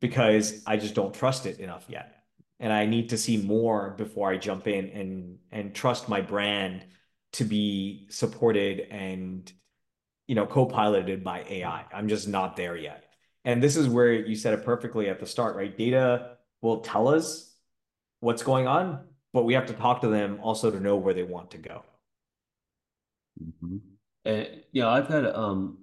because 0.00 0.62
I 0.66 0.76
just 0.76 0.94
don't 0.94 1.14
trust 1.14 1.46
it 1.46 1.58
enough 1.58 1.86
yet 1.88 2.22
and 2.62 2.72
I 2.72 2.86
need 2.86 3.08
to 3.08 3.18
see 3.18 3.36
more 3.36 3.90
before 3.90 4.30
I 4.30 4.38
jump 4.38 4.68
in 4.68 4.88
and 4.90 5.38
and 5.50 5.74
trust 5.74 6.08
my 6.08 6.20
brand 6.20 6.86
to 7.32 7.44
be 7.44 8.06
supported 8.08 8.86
and 8.88 9.52
you 10.28 10.36
know 10.36 10.46
co-piloted 10.46 11.24
by 11.24 11.44
AI. 11.50 11.84
I'm 11.92 12.08
just 12.08 12.28
not 12.28 12.56
there 12.56 12.76
yet. 12.76 13.04
And 13.44 13.60
this 13.60 13.76
is 13.76 13.88
where 13.88 14.12
you 14.12 14.36
said 14.36 14.54
it 14.54 14.64
perfectly 14.64 15.08
at 15.08 15.18
the 15.18 15.26
start, 15.26 15.56
right? 15.56 15.76
Data 15.76 16.36
will 16.60 16.80
tell 16.80 17.08
us 17.08 17.52
what's 18.20 18.44
going 18.44 18.68
on, 18.68 19.06
but 19.32 19.42
we 19.42 19.54
have 19.54 19.66
to 19.66 19.72
talk 19.72 20.02
to 20.02 20.08
them 20.08 20.38
also 20.40 20.70
to 20.70 20.78
know 20.78 20.96
where 20.96 21.14
they 21.14 21.24
want 21.24 21.50
to 21.50 21.58
go. 21.58 21.84
Mm-hmm. 23.42 23.76
And 24.24 24.48
yeah, 24.72 24.88
I've 24.88 25.08
got 25.08 25.24
a 25.24 25.38
um, 25.38 25.78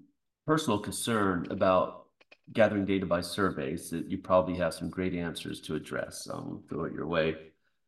personal 0.46 0.80
concern 0.80 1.48
about 1.50 2.06
gathering 2.52 2.86
data 2.86 3.06
by 3.06 3.22
surveys 3.22 3.90
that 3.92 4.10
you 4.10 4.18
probably 4.18 4.56
have 4.56 4.74
some 4.74 4.90
great 4.90 5.14
answers 5.14 5.62
to 5.62 5.76
address. 5.76 6.24
So 6.24 6.34
I'm 6.34 6.64
throw 6.68 6.86
it 6.86 6.94
your 6.94 7.08
way. 7.08 7.36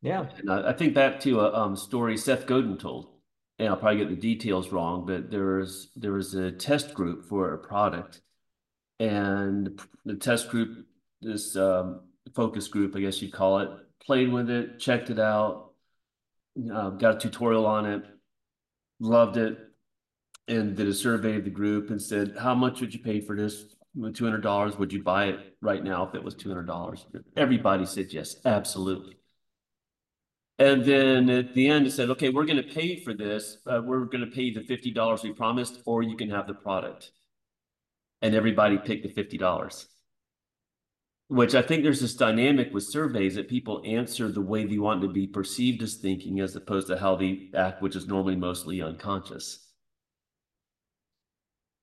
Yeah. 0.02 0.26
And 0.38 0.52
I, 0.52 0.70
I 0.70 0.74
think 0.74 0.94
back 0.94 1.20
to 1.22 1.40
a 1.42 1.54
um, 1.54 1.76
story 1.76 2.18
Seth 2.18 2.46
Godin 2.46 2.78
told, 2.78 3.10
and 3.60 3.70
I'll 3.70 3.78
probably 3.78 4.00
get 4.00 4.10
the 4.10 4.16
details 4.16 4.72
wrong, 4.72 5.06
but 5.06 5.30
there 5.32 5.58
was 5.58 5.90
there 5.96 6.14
was 6.14 6.34
a 6.34 6.52
test 6.52 6.94
group 6.94 7.26
for 7.26 7.54
a 7.54 7.58
product, 7.58 8.22
and 9.00 9.80
the 10.06 10.16
test 10.16 10.50
group, 10.50 10.86
this 11.22 11.56
um, 11.56 12.02
focus 12.36 12.68
group, 12.68 12.96
I 12.96 13.02
guess 13.02 13.22
you'd 13.22 13.34
call 13.34 13.60
it, 13.60 13.70
played 14.04 14.32
with 14.32 14.50
it, 14.50 14.80
checked 14.80 15.10
it 15.12 15.20
out, 15.20 15.72
uh, 16.74 16.90
got 16.92 17.16
a 17.16 17.20
tutorial 17.20 17.66
on 17.68 17.86
it, 17.86 18.04
loved 19.02 19.38
it, 19.38 19.58
and 20.48 20.76
did 20.76 20.88
a 20.88 20.94
survey 20.94 21.36
of 21.36 21.44
the 21.44 21.50
group 21.50 21.90
and 21.90 22.02
said, 22.02 22.36
"How 22.40 22.56
much 22.56 22.80
would 22.80 22.94
you 22.94 23.00
pay 23.00 23.20
for 23.20 23.36
this? 23.36 23.76
Two 24.14 24.24
hundred 24.24 24.42
dollars? 24.42 24.78
Would 24.78 24.94
you 24.94 25.04
buy 25.04 25.26
it 25.26 25.40
right 25.62 25.84
now 25.84 26.08
if 26.08 26.16
it 26.16 26.24
was 26.24 26.36
two 26.36 26.50
hundred 26.50 26.68
dollars?" 26.68 27.06
Everybody 27.36 27.86
said 27.86 28.14
yes, 28.14 28.38
absolutely. 28.46 29.18
And 30.60 30.86
then 30.86 31.30
at 31.30 31.54
the 31.56 31.68
end, 31.68 31.88
it 31.88 31.92
said, 31.92 32.10
"Okay, 32.12 32.30
we're 32.30 32.46
going 32.46 32.64
to 32.64 32.74
pay 32.74 32.98
for 33.04 33.14
this. 33.14 33.58
Uh, 33.66 33.82
we're 33.84 34.06
going 34.06 34.24
to 34.24 34.32
pay 34.32 34.54
the 34.54 34.64
fifty 34.64 34.92
dollars 34.92 35.24
we 35.24 35.34
promised, 35.34 35.82
or 35.86 36.04
you 36.04 36.16
can 36.16 36.30
have 36.30 36.48
the 36.48 36.54
product." 36.54 37.12
And 38.22 38.36
everybody 38.36 38.78
picked 38.78 39.04
the 39.04 39.14
fifty 39.14 39.38
dollars 39.38 39.88
which 41.32 41.56
I 41.56 41.62
think 41.62 41.84
there's 41.84 42.02
this 42.02 42.13
dynamic 42.13 42.74
with 42.74 42.84
surveys 42.84 43.36
that 43.36 43.48
people 43.48 43.82
answer 43.86 44.30
the 44.30 44.41
way 44.41 44.65
they 44.65 44.80
want 44.80 45.02
to 45.02 45.08
be 45.08 45.28
perceived 45.28 45.82
as 45.82 45.94
thinking 45.94 46.41
as 46.41 46.58
opposed 46.58 46.88
to 46.88 46.98
how 46.98 47.15
they 47.15 47.48
act, 47.56 47.82
which 47.82 47.96
is 47.96 48.06
normally 48.06 48.36
mostly 48.36 48.82
unconscious. 48.82 49.65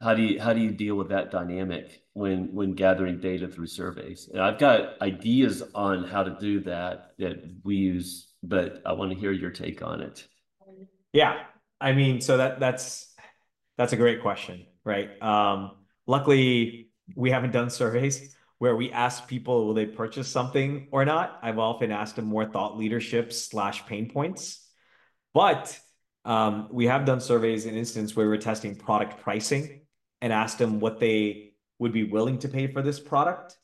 How 0.02 0.12
do 0.12 0.20
you 0.20 0.38
how 0.38 0.52
do 0.52 0.60
you 0.60 0.70
deal 0.70 0.96
with 0.96 1.08
that 1.08 1.30
dynamic 1.30 2.02
when 2.12 2.52
when 2.52 2.74
gathering 2.74 3.20
data 3.20 3.48
through 3.48 3.68
surveys? 3.68 4.28
And 4.30 4.42
I've 4.42 4.58
got 4.58 5.00
ideas 5.00 5.62
on 5.74 6.04
how 6.04 6.24
to 6.24 6.36
do 6.38 6.60
that 6.64 7.12
that 7.18 7.42
we 7.64 7.76
use, 7.76 8.28
but 8.42 8.82
I 8.84 8.92
want 8.92 9.12
to 9.12 9.18
hear 9.18 9.32
your 9.32 9.50
take 9.50 9.82
on 9.82 10.02
it. 10.02 10.28
Yeah, 11.14 11.44
I 11.80 11.92
mean, 11.92 12.20
so 12.20 12.36
that 12.36 12.60
that's 12.60 13.14
that's 13.78 13.94
a 13.94 13.96
great 13.96 14.20
question, 14.20 14.66
right? 14.84 15.10
Um, 15.22 15.70
luckily, 16.06 16.90
we 17.16 17.30
haven't 17.30 17.52
done 17.52 17.70
surveys 17.70 18.34
where 18.58 18.76
we 18.76 18.90
ask 18.90 19.26
people 19.26 19.66
will 19.66 19.74
they 19.74 19.86
purchase 19.86 20.28
something 20.28 20.88
or 20.90 21.04
not. 21.04 21.38
I've 21.42 21.58
often 21.58 21.92
asked 21.92 22.16
them 22.16 22.26
more 22.26 22.44
thought 22.44 22.76
leadership 22.76 23.32
slash 23.32 23.86
pain 23.86 24.10
points, 24.10 24.66
but 25.32 25.78
um, 26.24 26.68
we 26.72 26.86
have 26.86 27.04
done 27.04 27.20
surveys 27.20 27.66
in 27.66 27.76
instance 27.76 28.14
where 28.14 28.28
we're 28.28 28.36
testing 28.36 28.74
product 28.74 29.22
pricing 29.22 29.82
and 30.20 30.32
asked 30.32 30.58
them 30.58 30.80
what 30.80 30.98
they 30.98 31.52
would 31.78 31.92
be 31.92 32.04
willing 32.04 32.38
to 32.40 32.48
pay 32.48 32.66
for 32.66 32.82
this 32.82 32.98
product. 32.98 33.56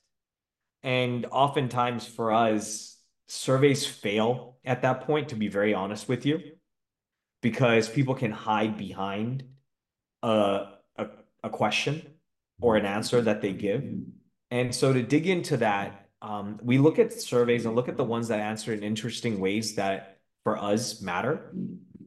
And 0.83 1.27
oftentimes 1.31 2.07
for 2.07 2.33
us, 2.33 2.97
surveys 3.27 3.87
fail 3.87 4.59
at 4.65 4.83
that 4.83 5.03
point, 5.03 5.31
to 5.31 5.35
be 5.35 5.49
very 5.49 5.75
honest 5.75 6.09
with 6.09 6.25
you, 6.25 6.41
because 7.43 7.89
people 7.89 8.15
can 8.15 8.31
hide 8.31 8.77
behind 8.79 9.45
a, 10.23 10.67
a, 10.97 11.07
a 11.43 11.51
question 11.51 12.15
or 12.61 12.77
an 12.77 12.87
answer 12.87 13.21
that 13.21 13.43
they 13.43 13.53
give 13.53 13.83
and 14.55 14.73
so 14.73 14.93
to 14.93 15.03
dig 15.03 15.27
into 15.27 15.57
that, 15.57 16.07
um, 16.23 16.61
we 16.63 16.79
look 16.79 17.01
at 17.01 17.13
surveys 17.13 17.67
and 17.67 17.75
look 17.75 17.89
at 17.89 17.97
the 17.97 18.05
ones 18.05 18.29
that 18.29 18.39
answer 18.39 18.73
in 18.73 18.85
interesting 18.85 19.41
ways 19.41 19.75
that 19.75 20.19
for 20.45 20.57
us 20.57 21.03
matter 21.03 21.53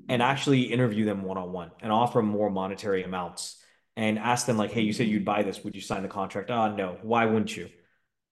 and 0.07 0.23
actually 0.23 0.61
interview 0.61 1.03
them 1.03 1.23
one-on-one 1.23 1.71
and 1.81 1.91
offer 1.91 2.21
more 2.21 2.49
monetary 2.49 3.03
amounts 3.03 3.61
and 3.97 4.17
ask 4.17 4.45
them 4.45 4.55
like, 4.55 4.71
hey, 4.71 4.79
you 4.79 4.93
said 4.93 5.07
you'd 5.07 5.25
buy 5.25 5.43
this. 5.43 5.61
Would 5.65 5.75
you 5.75 5.81
sign 5.81 6.03
the 6.03 6.07
contract? 6.07 6.49
Oh, 6.49 6.73
no. 6.73 6.97
Why 7.01 7.25
wouldn't 7.25 7.57
you? 7.57 7.67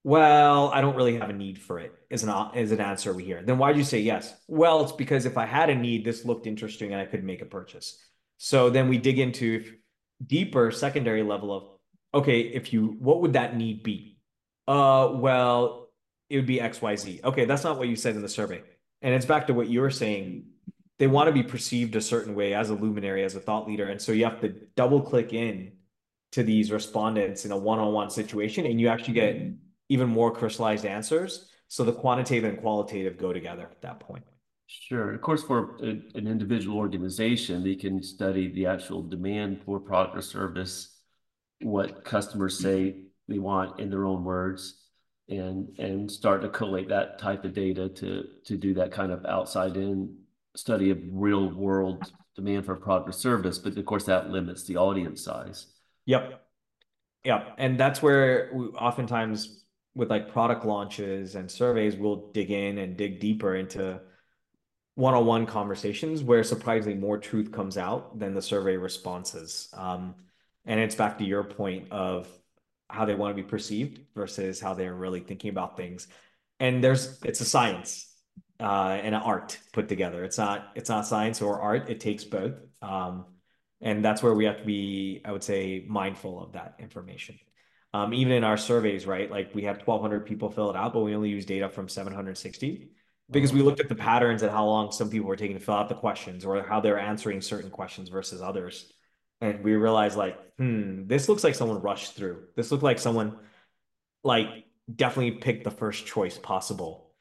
Well, 0.06 0.70
I 0.70 0.80
don't 0.80 0.96
really 0.96 1.18
have 1.18 1.30
a 1.30 1.34
need 1.34 1.62
for 1.62 1.80
it 1.80 1.92
is 2.10 2.24
an, 2.24 2.56
is 2.56 2.72
an 2.72 2.80
answer 2.80 3.12
we 3.12 3.26
hear. 3.26 3.44
Then 3.44 3.58
why'd 3.58 3.76
you 3.76 3.84
say 3.84 4.00
yes? 4.00 4.34
Well, 4.48 4.82
it's 4.82 4.94
because 4.94 5.26
if 5.26 5.38
I 5.38 5.46
had 5.46 5.70
a 5.70 5.76
need, 5.76 6.06
this 6.06 6.24
looked 6.24 6.48
interesting 6.48 6.94
and 6.94 7.02
I 7.02 7.06
could 7.06 7.26
make 7.26 7.42
a 7.42 7.46
purchase. 7.46 8.02
So 8.38 8.70
then 8.70 8.88
we 8.88 8.98
dig 8.98 9.20
into 9.20 9.74
deeper 10.26 10.72
secondary 10.72 11.22
level 11.22 11.54
of 11.54 11.75
okay, 12.16 12.40
if 12.40 12.72
you, 12.72 12.96
what 13.00 13.22
would 13.22 13.34
that 13.34 13.56
need 13.56 13.84
be? 13.84 14.18
Uh, 14.68 15.12
well, 15.14 15.90
it 16.30 16.38
would 16.38 16.46
be 16.46 16.58
XYZ. 16.58 17.24
Okay, 17.24 17.46
that's 17.46 17.64
not 17.64 17.78
what 17.78 17.90
you 17.90 17.96
said 17.96 18.16
in 18.16 18.22
the 18.22 18.30
survey. 18.30 18.64
And 19.02 19.14
it's 19.14 19.26
back 19.26 19.48
to 19.48 19.54
what 19.54 19.68
you 19.68 19.82
were 19.82 19.92
saying. 19.92 20.46
They 20.98 21.08
want 21.08 21.28
to 21.28 21.34
be 21.34 21.44
perceived 21.44 21.96
a 21.98 22.02
certain 22.02 22.34
way 22.34 22.54
as 22.54 22.70
a 22.70 22.74
luminary, 22.74 23.24
as 23.26 23.36
a 23.36 23.40
thought 23.40 23.68
leader. 23.68 23.90
And 23.90 24.02
so 24.02 24.14
you 24.14 24.24
have 24.24 24.40
to 24.42 24.50
double 24.76 25.02
click 25.02 25.34
in 25.34 25.74
to 26.32 26.42
these 26.42 26.72
respondents 26.72 27.46
in 27.46 27.52
a 27.52 27.58
one-on-one 27.58 28.10
situation, 28.10 28.66
and 28.66 28.80
you 28.80 28.88
actually 28.88 29.14
get 29.14 29.38
even 29.90 30.08
more 30.08 30.32
crystallized 30.32 30.86
answers. 30.86 31.50
So 31.68 31.84
the 31.84 31.94
quantitative 31.94 32.50
and 32.50 32.60
qualitative 32.60 33.18
go 33.18 33.34
together 33.34 33.68
at 33.70 33.82
that 33.82 34.00
point. 34.00 34.24
Sure. 34.68 35.14
Of 35.14 35.22
course, 35.22 35.44
for 35.44 35.78
an 35.82 36.04
individual 36.16 36.78
organization, 36.78 37.64
they 37.64 37.76
can 37.76 38.02
study 38.02 38.52
the 38.52 38.66
actual 38.66 39.04
demand 39.04 39.62
for 39.64 39.80
product 39.80 40.18
or 40.18 40.22
service 40.22 40.95
what 41.62 42.04
customers 42.04 42.60
say 42.60 42.98
they 43.28 43.40
want 43.40 43.80
in 43.80 43.90
their 43.90 44.06
own 44.06 44.24
words 44.24 44.82
and 45.28 45.70
and 45.80 46.12
start 46.12 46.42
to 46.42 46.50
collate 46.50 46.90
that 46.90 47.18
type 47.18 47.44
of 47.46 47.54
data 47.54 47.90
to 47.90 48.26
to 48.46 48.58
do 48.58 48.74
that 48.76 48.92
kind 48.92 49.12
of 49.12 49.26
outside 49.26 49.76
in 49.76 50.16
study 50.56 50.92
of 50.92 51.00
real 51.12 51.50
world 51.50 52.12
demand 52.36 52.66
for 52.66 52.74
a 52.74 52.78
product 52.78 53.10
or 53.10 53.12
service. 53.14 53.58
But 53.58 53.78
of 53.78 53.86
course 53.86 54.06
that 54.06 54.30
limits 54.30 54.64
the 54.66 54.78
audience 54.78 55.24
size. 55.24 55.68
Yep. 56.06 56.42
Yep. 57.24 57.56
And 57.58 57.80
that's 57.80 58.02
where 58.02 58.52
we 58.54 58.66
oftentimes 58.68 59.64
with 59.96 60.10
like 60.10 60.32
product 60.32 60.66
launches 60.66 61.36
and 61.36 61.50
surveys 61.50 61.96
we'll 61.96 62.32
dig 62.32 62.52
in 62.52 62.78
and 62.78 62.98
dig 62.98 63.20
deeper 63.20 63.56
into 63.56 64.00
one-on-one 64.96 65.46
conversations 65.46 66.22
where 66.22 66.44
surprisingly 66.44 66.98
more 66.98 67.18
truth 67.18 67.52
comes 67.52 67.78
out 67.78 68.20
than 68.20 68.34
the 68.34 68.42
survey 68.42 68.78
responses. 68.78 69.70
Um, 69.74 70.16
and 70.66 70.80
it's 70.80 70.96
back 70.96 71.18
to 71.20 71.24
your 71.24 71.44
point 71.44 71.92
of 71.92 72.28
how 72.90 73.06
they 73.06 73.16
want 73.16 73.36
to 73.36 73.42
be 73.42 73.48
perceived 73.48 74.00
versus 74.16 74.60
how 74.60 74.74
they're 74.74 74.94
really 74.94 75.20
thinking 75.20 75.50
about 75.50 75.78
things. 75.78 76.08
And 76.60 76.84
there's 76.84 77.22
it's 77.24 77.42
a 77.42 77.46
science 77.46 78.12
uh, 78.60 79.00
and 79.02 79.14
an 79.16 79.22
art 79.22 79.60
put 79.74 79.90
together. 79.90 80.24
It's 80.24 80.38
not 80.38 80.72
it's 80.76 80.90
not 80.90 81.06
science 81.06 81.42
or 81.42 81.60
art. 81.60 81.90
It 81.90 82.00
takes 82.00 82.24
both. 82.24 82.56
Um, 82.82 83.26
and 83.82 84.04
that's 84.04 84.24
where 84.24 84.34
we 84.34 84.46
have 84.46 84.60
to 84.60 84.66
be, 84.66 85.22
I 85.26 85.32
would 85.32 85.44
say, 85.44 85.86
mindful 85.88 86.42
of 86.42 86.54
that 86.54 86.76
information. 86.80 87.38
Um, 87.94 88.14
even 88.14 88.34
in 88.34 88.44
our 88.44 88.58
surveys, 88.58 89.06
right? 89.06 89.30
Like 89.30 89.54
we 89.54 89.64
had 89.64 89.78
1,200 89.86 90.26
people 90.26 90.50
fill 90.50 90.70
it 90.70 90.76
out, 90.76 90.94
but 90.94 91.02
we 91.02 91.16
only 91.16 91.30
use 91.30 91.46
data 91.46 91.70
from 91.70 91.88
760 91.88 92.90
because 93.32 93.54
we 93.54 93.62
looked 93.62 93.80
at 93.80 93.90
the 93.90 93.96
patterns 93.96 94.44
and 94.44 94.52
how 94.52 94.66
long 94.66 94.92
some 94.92 95.10
people 95.10 95.28
were 95.28 95.36
taking 95.36 95.58
to 95.58 95.64
fill 95.64 95.76
out 95.76 95.90
the 95.90 95.96
questions 95.96 96.46
or 96.46 96.62
how 96.64 96.80
they're 96.80 97.00
answering 97.00 97.42
certain 97.42 97.70
questions 97.70 98.10
versus 98.10 98.42
others 98.42 98.92
and 99.46 99.64
we 99.64 99.76
realized 99.76 100.18
like, 100.18 100.38
hmm, 100.58 101.08
this 101.08 101.30
looks 101.30 101.44
like 101.44 101.56
someone 101.56 101.82
rushed 101.82 102.14
through. 102.14 102.44
This 102.56 102.72
looked 102.72 102.84
like 102.84 103.00
someone 103.00 103.38
like 104.24 104.66
definitely 104.94 105.32
picked 105.32 105.64
the 105.64 105.72
first 105.72 106.06
choice 106.06 106.38
possible. 106.38 107.12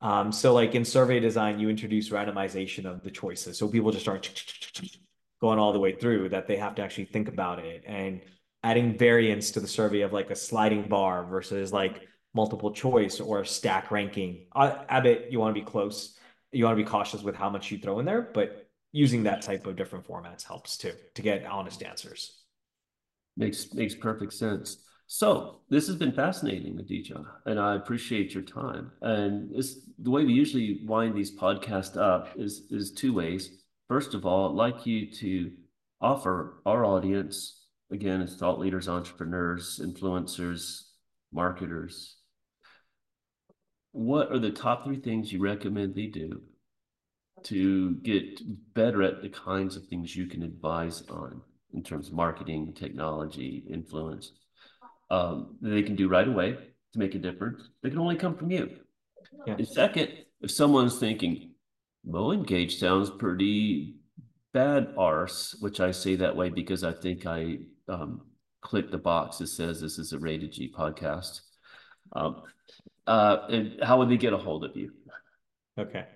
Um, 0.00 0.32
so 0.32 0.54
like 0.54 0.74
in 0.74 0.84
survey 0.84 1.20
design, 1.20 1.58
you 1.58 1.68
introduce 1.68 2.08
randomization 2.10 2.86
of 2.86 3.02
the 3.02 3.10
choices. 3.10 3.58
So 3.58 3.68
people 3.68 3.90
just 3.90 4.04
start 4.04 4.30
going 5.40 5.58
all 5.58 5.72
the 5.72 5.78
way 5.78 5.94
through 5.94 6.30
that 6.30 6.46
they 6.46 6.56
have 6.56 6.74
to 6.76 6.82
actually 6.82 7.06
think 7.06 7.28
about 7.28 7.58
it 7.58 7.84
and 7.86 8.20
adding 8.62 8.96
variance 8.96 9.52
to 9.52 9.60
the 9.60 9.68
survey 9.68 10.02
of 10.02 10.12
like 10.12 10.30
a 10.30 10.36
sliding 10.36 10.88
bar 10.88 11.24
versus 11.24 11.72
like 11.72 12.06
multiple 12.34 12.72
choice 12.72 13.20
or 13.20 13.44
stack 13.44 13.90
ranking. 13.90 14.46
Uh, 14.54 14.84
Abbott, 14.88 15.28
you 15.30 15.38
want 15.40 15.54
to 15.54 15.60
be 15.60 15.64
close. 15.64 16.16
You 16.52 16.64
want 16.64 16.76
to 16.76 16.84
be 16.84 16.88
cautious 16.88 17.22
with 17.22 17.36
how 17.36 17.48
much 17.48 17.70
you 17.70 17.78
throw 17.78 18.00
in 18.00 18.06
there, 18.06 18.22
but 18.22 18.69
using 18.92 19.22
that 19.24 19.42
type 19.42 19.66
of 19.66 19.76
different 19.76 20.06
formats 20.06 20.46
helps 20.46 20.76
too 20.76 20.92
to 21.14 21.22
get 21.22 21.44
honest 21.44 21.82
answers. 21.82 22.42
Makes 23.36 23.72
makes 23.74 23.94
perfect 23.94 24.32
sense. 24.32 24.84
So 25.06 25.60
this 25.68 25.86
has 25.88 25.96
been 25.96 26.12
fascinating, 26.12 26.78
Aditya, 26.78 27.24
and 27.46 27.58
I 27.58 27.74
appreciate 27.74 28.32
your 28.32 28.44
time. 28.44 28.92
And 29.02 29.52
this, 29.52 29.80
the 29.98 30.10
way 30.10 30.24
we 30.24 30.32
usually 30.32 30.82
wind 30.84 31.16
these 31.16 31.36
podcasts 31.36 31.96
up 31.96 32.28
is 32.36 32.66
is 32.70 32.92
two 32.92 33.12
ways. 33.12 33.64
First 33.88 34.14
of 34.14 34.24
all, 34.24 34.50
I'd 34.50 34.54
like 34.54 34.86
you 34.86 35.10
to 35.14 35.52
offer 36.00 36.62
our 36.64 36.84
audience, 36.84 37.66
again, 37.90 38.22
as 38.22 38.36
thought 38.36 38.60
leaders, 38.60 38.88
entrepreneurs, 38.88 39.80
influencers, 39.82 40.82
marketers, 41.32 42.16
what 43.92 44.30
are 44.30 44.38
the 44.38 44.50
top 44.50 44.84
three 44.84 45.00
things 45.00 45.32
you 45.32 45.40
recommend 45.40 45.94
they 45.94 46.06
do 46.06 46.40
to 47.44 47.94
get 47.96 48.40
better 48.74 49.02
at 49.02 49.22
the 49.22 49.28
kinds 49.28 49.76
of 49.76 49.86
things 49.86 50.14
you 50.14 50.26
can 50.26 50.42
advise 50.42 51.02
on 51.10 51.40
in 51.72 51.82
terms 51.82 52.08
of 52.08 52.14
marketing, 52.14 52.72
technology, 52.72 53.64
influence, 53.70 54.32
um, 55.10 55.56
that 55.60 55.70
they 55.70 55.82
can 55.82 55.96
do 55.96 56.08
right 56.08 56.26
away 56.26 56.56
to 56.92 56.98
make 56.98 57.14
a 57.14 57.18
difference. 57.18 57.68
They 57.82 57.90
can 57.90 57.98
only 57.98 58.16
come 58.16 58.36
from 58.36 58.50
you. 58.50 58.70
Yeah. 59.46 59.54
And 59.54 59.68
second, 59.68 60.10
if 60.40 60.50
someone's 60.50 60.98
thinking, 60.98 61.50
MoEngage 62.08 62.72
sounds 62.72 63.10
pretty 63.10 63.96
bad 64.52 64.94
arse, 64.96 65.56
which 65.60 65.80
I 65.80 65.90
say 65.90 66.16
that 66.16 66.34
way 66.34 66.48
because 66.48 66.82
I 66.82 66.92
think 66.92 67.26
I 67.26 67.58
um, 67.88 68.22
clicked 68.60 68.90
the 68.90 68.98
box 68.98 69.38
that 69.38 69.48
says 69.48 69.80
this 69.80 69.98
is 69.98 70.12
a 70.12 70.18
rated 70.18 70.52
G 70.52 70.72
podcast. 70.72 71.40
Um, 72.12 72.42
uh, 73.06 73.46
and 73.48 73.82
how 73.82 73.98
would 73.98 74.08
they 74.08 74.16
get 74.16 74.32
a 74.32 74.38
hold 74.38 74.64
of 74.64 74.76
you? 74.76 74.92
Okay. 75.78 76.06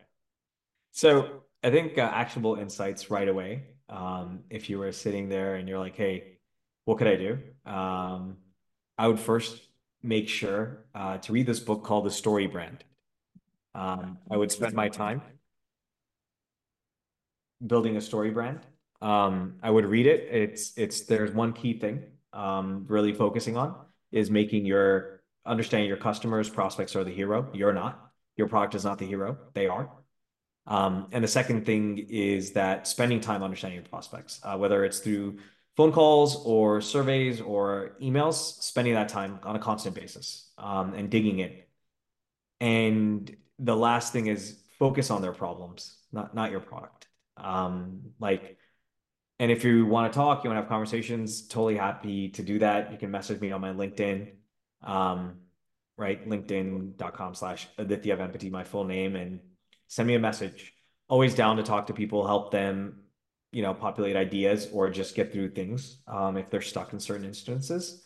So 0.94 1.42
I 1.64 1.70
think 1.70 1.98
uh, 1.98 2.02
actionable 2.02 2.54
insights 2.54 3.10
right 3.10 3.28
away. 3.28 3.64
Um, 3.88 4.44
if 4.48 4.70
you 4.70 4.78
were 4.78 4.92
sitting 4.92 5.28
there 5.28 5.56
and 5.56 5.68
you're 5.68 5.78
like, 5.80 5.96
hey, 5.96 6.38
what 6.84 6.98
could 6.98 7.08
I 7.08 7.16
do? 7.16 7.38
Um, 7.66 8.36
I 8.96 9.08
would 9.08 9.18
first 9.18 9.60
make 10.04 10.28
sure 10.28 10.84
uh, 10.94 11.18
to 11.18 11.32
read 11.32 11.46
this 11.46 11.58
book 11.58 11.82
called 11.82 12.04
The 12.06 12.10
StoryBrand. 12.10 12.82
Um, 13.74 14.18
I 14.30 14.36
would 14.36 14.52
spend 14.52 14.74
my 14.74 14.88
time 14.88 15.20
building 17.66 17.96
a 17.96 18.00
story 18.00 18.30
brand. 18.30 18.60
Um, 19.02 19.56
I 19.64 19.70
would 19.70 19.86
read 19.86 20.06
it. 20.06 20.28
It's 20.30 20.72
it's 20.76 21.00
there's 21.02 21.32
one 21.32 21.52
key 21.52 21.76
thing 21.76 22.04
um, 22.32 22.84
really 22.88 23.12
focusing 23.12 23.56
on 23.56 23.74
is 24.12 24.30
making 24.30 24.64
your 24.64 25.22
understanding 25.44 25.88
your 25.88 25.96
customers, 25.96 26.48
prospects 26.48 26.94
are 26.94 27.02
the 27.02 27.10
hero. 27.10 27.50
You're 27.52 27.72
not. 27.72 28.12
Your 28.36 28.46
product 28.46 28.76
is 28.76 28.84
not 28.84 28.98
the 28.98 29.06
hero. 29.06 29.36
They 29.54 29.66
are. 29.66 29.90
Um, 30.66 31.08
and 31.12 31.22
the 31.22 31.28
second 31.28 31.66
thing 31.66 31.98
is 32.08 32.52
that 32.52 32.86
spending 32.86 33.20
time 33.20 33.42
understanding 33.42 33.80
your 33.80 33.88
prospects, 33.88 34.40
uh, 34.42 34.56
whether 34.56 34.84
it's 34.84 35.00
through 35.00 35.38
phone 35.76 35.92
calls 35.92 36.44
or 36.44 36.80
surveys 36.80 37.40
or 37.40 37.96
emails, 38.00 38.62
spending 38.62 38.94
that 38.94 39.08
time 39.08 39.40
on 39.42 39.56
a 39.56 39.58
constant 39.58 39.94
basis 39.94 40.50
um, 40.56 40.94
and 40.94 41.10
digging 41.10 41.40
in. 41.40 41.52
And 42.60 43.36
the 43.58 43.76
last 43.76 44.12
thing 44.12 44.26
is 44.26 44.58
focus 44.78 45.10
on 45.10 45.22
their 45.22 45.32
problems, 45.32 45.98
not 46.12 46.34
not 46.34 46.50
your 46.50 46.60
product. 46.60 47.08
Um, 47.36 48.12
like, 48.18 48.56
and 49.38 49.50
if 49.50 49.64
you 49.64 49.86
want 49.86 50.12
to 50.12 50.16
talk, 50.16 50.44
you 50.44 50.50
want 50.50 50.58
to 50.58 50.62
have 50.62 50.68
conversations, 50.68 51.46
totally 51.46 51.76
happy 51.76 52.30
to 52.30 52.42
do 52.42 52.60
that. 52.60 52.92
You 52.92 52.98
can 52.98 53.10
message 53.10 53.40
me 53.40 53.52
on 53.52 53.60
my 53.60 53.72
LinkedIn, 53.72 54.30
um, 54.82 55.40
right? 55.98 56.26
LinkedIn.com 56.26 57.34
slash 57.34 57.68
Aditya 57.76 58.30
my 58.50 58.64
full 58.64 58.84
name, 58.84 59.16
and 59.16 59.40
send 59.88 60.06
me 60.06 60.14
a 60.14 60.18
message. 60.18 60.72
Always 61.08 61.34
down 61.34 61.56
to 61.56 61.62
talk 61.62 61.88
to 61.88 61.94
people, 61.94 62.26
help 62.26 62.50
them, 62.50 63.00
you 63.52 63.62
know, 63.62 63.74
populate 63.74 64.16
ideas 64.16 64.68
or 64.72 64.90
just 64.90 65.14
get 65.14 65.32
through 65.32 65.50
things 65.50 65.98
um, 66.06 66.36
if 66.36 66.50
they're 66.50 66.62
stuck 66.62 66.92
in 66.92 67.00
certain 67.00 67.24
instances. 67.24 68.04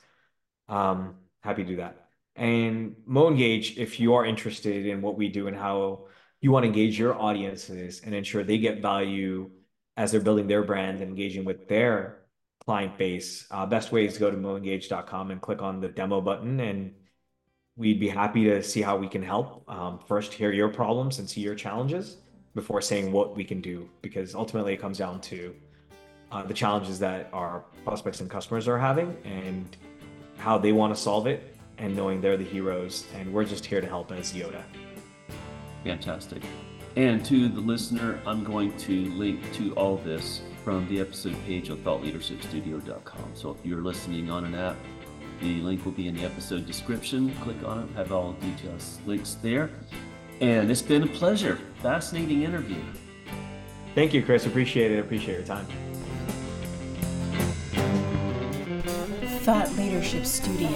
Um, 0.68 1.16
happy 1.40 1.62
to 1.62 1.68
do 1.68 1.76
that. 1.76 2.08
And 2.36 2.96
MoEngage, 3.08 3.76
if 3.78 3.98
you 3.98 4.14
are 4.14 4.24
interested 4.24 4.86
in 4.86 5.00
what 5.00 5.16
we 5.16 5.28
do 5.28 5.48
and 5.48 5.56
how 5.56 6.06
you 6.40 6.52
want 6.52 6.64
to 6.64 6.68
engage 6.68 6.98
your 6.98 7.18
audiences 7.18 8.02
and 8.04 8.14
ensure 8.14 8.44
they 8.44 8.58
get 8.58 8.80
value 8.80 9.50
as 9.96 10.12
they're 10.12 10.20
building 10.20 10.46
their 10.46 10.62
brand 10.62 11.00
and 11.00 11.10
engaging 11.10 11.44
with 11.44 11.66
their 11.68 12.20
client 12.64 12.96
base, 12.96 13.46
uh, 13.50 13.66
best 13.66 13.90
way 13.90 14.06
is 14.06 14.14
to 14.14 14.20
go 14.20 14.30
to 14.30 14.36
moengage.com 14.36 15.30
and 15.30 15.40
click 15.40 15.62
on 15.62 15.80
the 15.80 15.88
demo 15.88 16.20
button 16.20 16.60
and 16.60 16.94
we'd 17.78 18.00
be 18.00 18.08
happy 18.08 18.44
to 18.44 18.62
see 18.62 18.82
how 18.82 18.96
we 18.96 19.08
can 19.08 19.22
help. 19.22 19.62
Um, 19.70 20.00
first, 20.06 20.34
hear 20.34 20.52
your 20.52 20.68
problems 20.68 21.20
and 21.20 21.30
see 21.30 21.40
your 21.40 21.54
challenges 21.54 22.18
before 22.54 22.82
saying 22.82 23.12
what 23.12 23.36
we 23.36 23.44
can 23.44 23.60
do, 23.60 23.88
because 24.02 24.34
ultimately 24.34 24.74
it 24.74 24.78
comes 24.78 24.98
down 24.98 25.20
to 25.20 25.54
uh, 26.32 26.42
the 26.42 26.52
challenges 26.52 26.98
that 26.98 27.30
our 27.32 27.64
prospects 27.84 28.20
and 28.20 28.28
customers 28.28 28.66
are 28.66 28.78
having 28.78 29.16
and 29.24 29.76
how 30.36 30.58
they 30.58 30.72
want 30.72 30.94
to 30.94 31.00
solve 31.00 31.26
it 31.26 31.56
and 31.78 31.94
knowing 31.94 32.20
they're 32.20 32.36
the 32.36 32.44
heroes 32.44 33.06
and 33.14 33.32
we're 33.32 33.44
just 33.44 33.64
here 33.64 33.80
to 33.80 33.86
help 33.86 34.10
as 34.10 34.32
Yoda. 34.32 34.62
Fantastic. 35.84 36.42
And 36.96 37.24
to 37.26 37.48
the 37.48 37.60
listener, 37.60 38.20
I'm 38.26 38.42
going 38.42 38.76
to 38.78 39.04
link 39.12 39.40
to 39.54 39.72
all 39.74 39.98
this 39.98 40.42
from 40.64 40.88
the 40.88 41.00
episode 41.00 41.36
page 41.46 41.70
on 41.70 41.78
thoughtleadershipstudio.com. 41.78 43.30
So 43.34 43.52
if 43.52 43.64
you're 43.64 43.82
listening 43.82 44.30
on 44.30 44.44
an 44.44 44.54
app, 44.56 44.76
the 45.40 45.60
link 45.60 45.84
will 45.84 45.92
be 45.92 46.08
in 46.08 46.16
the 46.16 46.24
episode 46.24 46.66
description. 46.66 47.34
Click 47.42 47.62
on 47.64 47.88
it, 47.88 47.96
have 47.96 48.12
all 48.12 48.32
the 48.32 48.46
details, 48.46 49.00
links 49.06 49.36
there. 49.42 49.70
And 50.40 50.70
it's 50.70 50.82
been 50.82 51.02
a 51.02 51.06
pleasure. 51.06 51.58
Fascinating 51.82 52.42
interview. 52.42 52.82
Thank 53.94 54.14
you, 54.14 54.22
Chris. 54.22 54.46
Appreciate 54.46 54.92
it. 54.92 55.00
Appreciate 55.00 55.38
your 55.38 55.46
time. 55.46 55.66
Thought 59.42 59.72
Leadership 59.76 60.26
Studio. 60.26 60.68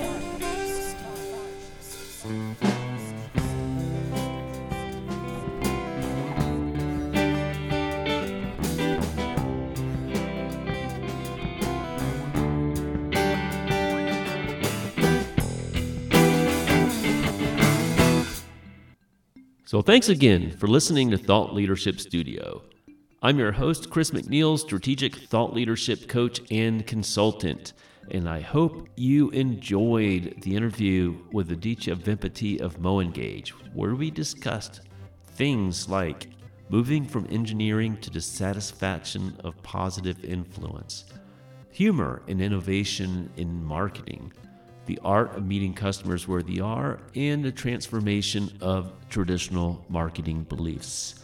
So, 19.73 19.81
thanks 19.81 20.11
again 20.11 20.51
for 20.51 20.67
listening 20.67 21.11
to 21.13 21.17
Thought 21.17 21.55
Leadership 21.55 21.99
Studio. 21.99 22.61
I'm 23.23 23.39
your 23.39 23.53
host, 23.53 23.89
Chris 23.89 24.11
McNeil, 24.11 24.59
strategic 24.59 25.17
thought 25.17 25.55
leadership 25.55 26.09
coach 26.09 26.43
and 26.51 26.87
consultant. 26.87 27.73
And 28.11 28.29
I 28.29 28.43
hope 28.43 28.87
you 28.97 29.31
enjoyed 29.31 30.43
the 30.43 30.55
interview 30.55 31.17
with 31.33 31.51
Aditya 31.51 31.97
Vempaty 31.97 32.61
of 32.61 32.81
MoEngage, 32.81 33.49
where 33.73 33.95
we 33.95 34.11
discussed 34.11 34.83
things 35.37 35.89
like 35.89 36.29
moving 36.69 37.07
from 37.07 37.27
engineering 37.31 37.97
to 38.03 38.11
dissatisfaction 38.11 39.35
of 39.43 39.63
positive 39.63 40.23
influence, 40.23 41.07
humor 41.71 42.21
and 42.29 42.43
innovation 42.43 43.33
in 43.39 43.65
marketing, 43.65 44.35
the 44.87 44.99
art 45.05 45.37
of 45.37 45.47
meeting 45.47 45.75
customers 45.75 46.27
where 46.27 46.43
they 46.43 46.61
are, 46.61 46.99
and 47.15 47.45
the 47.45 47.53
transformation 47.53 48.51
of 48.61 48.93
traditional 49.09 49.85
marketing 49.89 50.45
beliefs. 50.45 51.17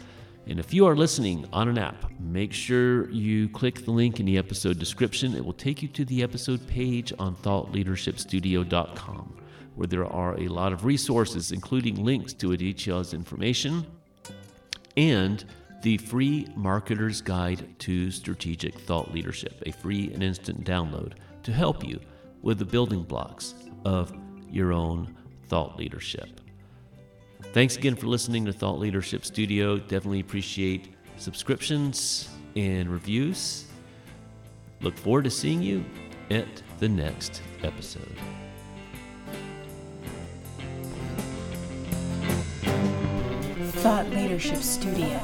And 0.46 0.58
if 0.58 0.72
you 0.72 0.86
are 0.86 0.96
listening 0.96 1.46
on 1.52 1.68
an 1.68 1.76
app, 1.76 2.10
make 2.18 2.52
sure 2.52 3.10
you 3.10 3.48
click 3.50 3.84
the 3.84 3.90
link 3.90 4.18
in 4.18 4.26
the 4.26 4.38
episode 4.38 4.78
description. 4.78 5.34
It 5.34 5.44
will 5.44 5.52
take 5.52 5.82
you 5.82 5.88
to 5.88 6.04
the 6.06 6.22
episode 6.22 6.66
page 6.66 7.12
on 7.18 7.36
thoughtleadershipstudio.com, 7.36 9.36
where 9.74 9.86
there 9.86 10.06
are 10.06 10.40
a 10.40 10.48
lot 10.48 10.72
of 10.72 10.84
resources, 10.84 11.52
including 11.52 12.02
links 12.02 12.32
to 12.34 12.52
Aditya's 12.52 13.12
information 13.12 13.86
and 14.96 15.44
the 15.82 15.98
free 15.98 16.46
Marketer's 16.56 17.20
Guide 17.20 17.78
to 17.80 18.10
Strategic 18.10 18.74
Thought 18.74 19.12
Leadership, 19.12 19.62
a 19.64 19.70
free 19.70 20.10
and 20.12 20.22
instant 20.22 20.64
download 20.64 21.12
to 21.44 21.52
help 21.52 21.86
you 21.86 22.00
with 22.42 22.58
the 22.58 22.64
building 22.64 23.02
blocks 23.02 23.54
of 23.84 24.12
your 24.50 24.72
own 24.72 25.14
thought 25.48 25.76
leadership. 25.78 26.40
Thanks 27.52 27.76
again 27.76 27.96
for 27.96 28.06
listening 28.06 28.44
to 28.46 28.52
Thought 28.52 28.78
Leadership 28.78 29.24
Studio. 29.24 29.78
Definitely 29.78 30.20
appreciate 30.20 30.94
subscriptions 31.16 32.28
and 32.56 32.90
reviews. 32.90 33.66
Look 34.80 34.96
forward 34.96 35.24
to 35.24 35.30
seeing 35.30 35.62
you 35.62 35.84
at 36.30 36.62
the 36.78 36.88
next 36.88 37.42
episode. 37.62 38.16
Thought 43.72 44.10
Leadership 44.10 44.58
Studio. 44.58 45.20